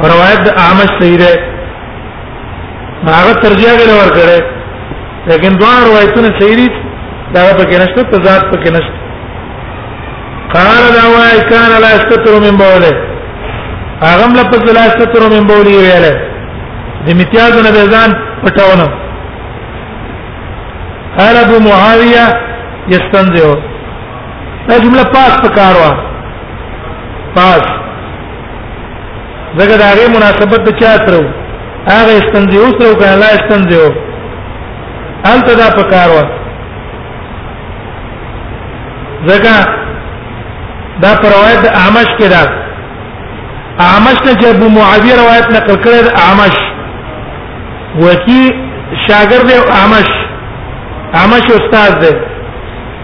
روایت 0.00 0.40
د 0.46 0.58
اعمش 0.64 0.90
صحیح 1.00 1.16
ده 1.22 1.32
هغه 3.16 3.32
ترجیح 3.42 3.72
غل 3.80 3.90
ور 3.98 4.08
کړه 4.16 4.40
لیکن 5.30 5.52
دوه 5.62 5.74
روایتونه 5.88 6.30
صحیح 6.40 6.54
دي 6.60 6.68
دا 7.34 7.42
په 7.58 7.64
کې 7.70 7.76
نشته 7.82 8.02
تضاد 8.12 8.42
په 8.52 8.56
کې 8.62 8.70
نشته 8.76 8.94
قال 10.54 10.82
دا 10.98 11.04
وای 11.16 11.38
کان 11.50 11.70
لا 11.84 11.90
استتر 11.98 12.32
من 12.46 12.56
بوله 12.62 12.92
هغه 14.08 14.26
لفظ 14.38 14.62
لا 14.78 14.82
استتر 14.92 15.22
من 15.34 15.44
بوله 15.52 15.74
ویله 15.80 16.12
د 17.06 17.12
امتیاز 17.16 17.54
نه 17.66 17.84
ځان 17.96 18.10
پټاونه 18.44 18.88
قال 21.18 21.36
ابو 21.44 21.56
معاويه 21.68 22.24
يستنزه 22.88 23.54
دا 24.68 24.74
جمله 24.86 25.04
پاس 25.14 25.32
پکاروا 25.44 25.92
پاس 27.36 27.81
زګه 29.58 29.76
د 29.80 29.82
هغه 29.90 30.04
مناسبت 30.16 30.60
د 30.68 30.70
چا 30.80 30.92
ترو 31.04 31.22
هغه 31.94 32.12
استنزیو 32.20 32.64
ترو 32.78 32.94
کنه 33.00 33.16
لا 33.22 33.28
استنزیو 33.38 33.86
انت 35.32 35.46
دا 35.60 35.68
پکار 35.78 36.08
و 36.16 36.20
زګه 39.30 39.54
دا 41.02 41.10
پر 41.20 41.28
روایت 41.36 41.60
د 41.66 41.76
اعمش 41.82 42.08
کې 42.18 42.28
دا 42.34 42.42
اعمش 43.88 44.18
نه 44.26 44.32
چې 44.40 44.46
ابو 44.54 44.68
معاویه 44.78 45.14
روایت 45.22 45.46
نقل 45.56 45.76
کړی 45.84 46.00
د 46.06 46.10
اعمش 46.24 46.56
وکی 48.04 48.42
شاګرد 49.06 49.50
اعمش 49.80 50.08
اعمش 51.20 51.44
استاد 51.56 51.94
دی 52.02 52.12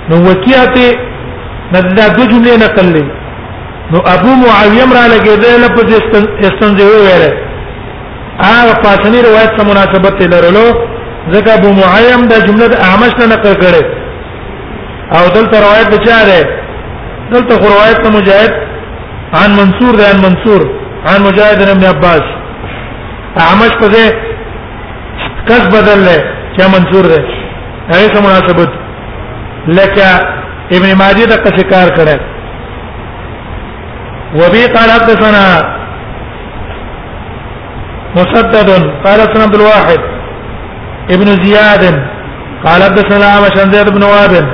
نو 0.09 0.17
وکیاته 0.29 0.89
ندا 1.73 2.07
دو 2.17 2.23
جمله 2.33 2.57
نقل 2.65 2.87
لري 2.95 3.18
نو 3.93 3.99
ابو 4.15 4.31
معاویه 4.43 4.85
را 4.97 5.05
لګیدل 5.13 5.63
په 5.77 5.83
دې 5.89 5.95
استنزه 6.49 6.85
ویره 7.03 7.33
هغه 8.49 8.75
پاسنی 8.85 9.19
روایت 9.29 9.51
سره 9.57 9.65
مناسبت 9.71 10.17
لرلو 10.33 10.67
ځکه 11.35 11.51
ابو 11.59 11.69
معایم 11.81 12.23
دا 12.31 12.37
جمله 12.47 12.67
د 12.73 12.75
اعمش 12.89 13.13
نه 13.21 13.27
نقل 13.35 13.55
کړي 13.65 13.83
او 15.17 15.23
دلته 15.37 15.57
روایت 15.67 15.89
بچاره 15.95 16.41
دلته 17.33 17.55
روایت 17.75 17.99
ته 18.05 18.11
مجاهد 18.19 18.53
عن 19.41 19.51
منصور 19.61 19.95
ده 19.99 20.05
عن 20.13 20.19
منصور 20.27 20.63
عن 21.11 21.19
مجاهد 21.27 21.61
بن 21.79 21.85
عباس 21.95 22.25
اعمش 23.47 23.73
په 23.81 23.89
دې 23.95 24.07
کس 25.49 25.65
بدل 25.77 25.99
له 26.09 26.17
چې 26.57 26.63
منصور 26.77 27.05
ده 27.13 27.19
هغه 27.93 28.07
سره 28.13 28.23
مناسبت 28.29 28.71
لکه 29.79 30.09
ابن 30.77 30.89
ماجه 31.03 31.25
د 31.31 31.33
قصه 31.45 31.65
کار 31.75 31.89
کړي 32.01 32.37
وبي 34.35 34.67
قال 34.67 34.91
حدثنا 34.91 35.63
مسدد 38.17 38.71
قال 39.05 39.21
حدثنا 39.21 39.43
عبد 39.43 39.55
الواحد 39.55 39.99
ابن 41.11 41.27
زياد 41.45 42.03
قال 42.65 42.83
حدثنا 42.83 43.27
اعمش 43.35 43.59
زيد 43.75 43.91
بن 43.95 44.03
وابل 44.05 44.47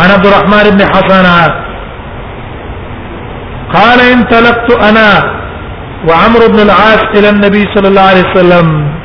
عن 0.00 0.10
عبد 0.10 0.26
الرحمن 0.26 0.70
بن 0.70 0.84
حسن 0.84 1.26
قال 3.74 4.00
انطلقت 4.00 4.72
انا 4.72 5.30
وعمرو 6.08 6.48
بن 6.48 6.60
العاص 6.60 7.02
الى 7.14 7.28
النبي 7.28 7.64
صلى 7.74 7.88
الله 7.88 8.00
عليه 8.02 8.30
وسلم 8.30 8.96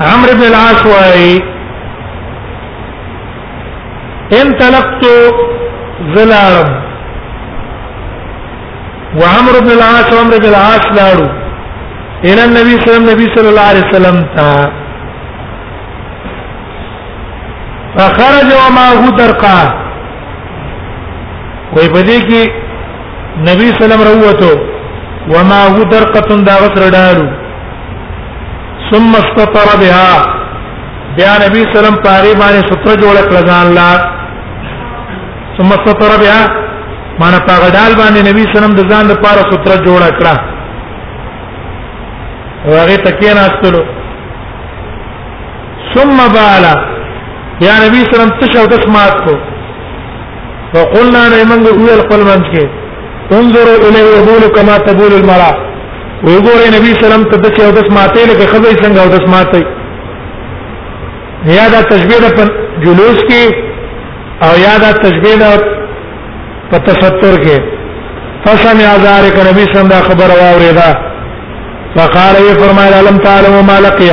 عمرو 0.00 0.34
بن 0.34 0.42
العاص 0.42 0.86
واي 0.86 1.42
انطلقت 4.32 5.04
زلارم 6.16 6.81
وعمر 9.20 9.54
بن 9.64 9.70
العاص 9.70 10.12
عمر 10.18 10.34
بن 10.38 10.46
العاص 10.50 10.84
لاړو 10.98 11.26
الى 12.24 12.44
النبي 12.44 12.72
صلى 12.72 12.80
الله 12.92 12.94
عليه 13.00 13.00
وسلم 13.04 13.10
نبي 13.10 13.26
صلى 13.36 13.48
الله 13.48 13.66
عليه 13.72 13.84
وسلم 13.90 14.16
تا 14.36 14.54
فخرج 17.96 18.48
وما 18.60 18.86
هو 18.98 19.06
درقا 19.22 19.58
وای 21.74 21.88
په 21.96 22.00
دې 22.08 22.18
کې 22.28 22.42
نبی 23.50 23.68
صلی 23.68 23.84
الله 23.84 23.84
علیه 23.84 23.84
وسلم 23.84 24.06
راوته 24.08 24.52
وما 25.34 25.60
هو 25.74 25.82
درقه 25.92 26.20
دا 26.48 26.54
وسر 26.64 26.88
ډارو 26.96 27.28
ثم 28.90 29.12
استطر 29.22 29.68
بها 29.84 30.40
بیا 31.18 31.32
نبی 31.44 31.60
صلی 31.60 31.68
الله 31.68 31.78
علیه 31.78 31.78
وسلم 31.78 32.02
پاره 32.02 32.32
باندې 32.40 32.66
ستر 32.70 32.98
جوړ 33.02 33.14
کړ 33.30 33.46
ځان 33.46 33.74
لا 33.74 33.92
ثم 35.56 35.66
استطر 35.78 36.10
بها 36.26 36.61
مانه 37.20 37.38
پاغه 37.48 37.68
ډال 37.76 37.92
باندې 38.00 38.20
نبی 38.28 38.42
سلام 38.56 38.72
د 38.76 38.80
ځان 38.90 39.04
لپاره 39.12 39.40
ستره 39.50 39.76
جوړ 39.86 40.00
کړه 40.18 40.34
هغه 42.66 42.96
تکیه 43.06 43.32
ناستلو 43.40 43.82
ثم 45.94 46.16
بالا 46.36 46.74
یا 47.66 47.74
نبی 47.86 48.00
سلام 48.12 48.30
تشو 48.42 48.64
تسمات 48.74 49.14
کو 49.24 49.34
فقلنا 50.72 51.22
لمنغ 51.34 51.66
هو 51.82 51.90
القلمنج 52.00 52.44
کې 52.54 52.66
انظروا 53.40 53.78
الیه 53.88 54.06
یبول 54.18 54.42
کما 54.56 54.74
تبول 54.88 55.12
المرا 55.18 55.52
وګوره 56.22 56.66
نبی 56.76 56.90
سلام 57.02 57.22
ته 57.34 57.38
د 57.44 57.46
څه 57.58 57.62
اوس 57.66 57.88
ماته 57.98 58.20
لکه 58.30 58.44
خبرې 58.54 58.74
څنګه 58.84 58.98
اوس 58.98 59.26
ماته 59.34 59.60
یا 61.58 61.64
دا 61.74 61.80
تشبیه 61.92 62.18
د 62.40 62.42
جلوس 62.84 63.18
کې 63.28 63.44
او 64.48 64.52
یا 64.66 64.74
دا 64.84 64.90
تشبیه 65.04 65.36
د 65.44 65.46
په 66.72 66.78
تستر 66.86 67.34
کې 67.44 67.56
فسمع 68.44 68.90
ذلك 69.08 69.34
نبی 69.48 69.62
صلی 69.72 69.80
الله 69.82 70.02
خبر 70.10 70.28
واوریدا 70.40 70.90
فقال 71.96 72.34
وی 72.44 72.54
فرمایله 72.62 72.96
علم 73.02 73.16
تعلم 73.26 73.54
ما 73.70 73.76
لقي 73.86 74.10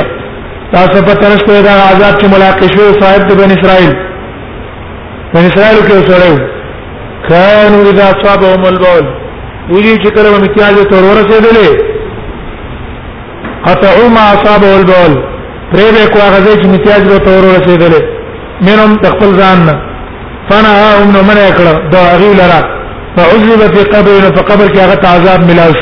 تاسو 0.74 0.96
په 1.06 1.14
ترس 1.22 1.42
په 1.46 1.52
دا 1.68 1.74
عذاب 1.90 2.14
کې 2.20 2.26
ملاقات 2.34 2.70
شو 2.76 2.84
صاحب 3.00 3.22
د 3.30 3.32
بن 3.40 3.50
اسرائیل 3.58 3.92
بن 5.34 5.42
اسرائیل 5.50 5.80
کې 5.88 5.96
سره 6.12 6.30
كانوا 7.30 7.82
اذا 7.90 8.06
صابهم 8.24 8.62
البول 8.72 9.04
ویلی 9.70 9.96
چې 9.96 10.10
کله 10.14 10.28
امتیاز 10.36 10.76
تور 10.94 11.02
ورسېدلې 11.08 11.70
قطعوا 13.68 14.08
ما 14.16 14.26
صابه 14.46 14.70
البول 14.78 15.14
پرې 15.72 15.90
به 15.96 16.06
کو 16.12 16.18
هغه 16.22 16.52
چې 16.62 16.66
امتیاز 16.70 17.02
به 17.12 17.18
تور 17.28 17.42
ورسېدلې 17.52 18.02
منهم 18.68 18.90
تخفل 19.04 19.30
ځان 19.42 19.58
نه 19.68 19.74
فنعاهم 20.50 21.08
نو 21.14 21.20
منع 21.28 21.42
کړه 21.58 21.74
دا 21.92 22.04
غی 22.22 22.30
لرا 22.40 22.60
فعذب 23.16 23.60
فی 23.74 23.82
قبر 23.92 24.22
فقبر 24.36 24.68
کې 24.74 24.78
هغه 24.78 25.08
عذاب 25.14 25.40
ملاوش 25.50 25.80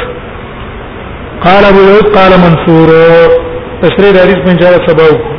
قال 1.46 1.64
ابو 1.70 1.80
یعقوب 1.88 2.06
قال 2.18 2.32
منصور 2.44 2.88
تشریح 3.82 4.12
حدیث 4.22 4.40
من 4.50 4.56
جاره 4.64 4.86
سبب 4.92 5.37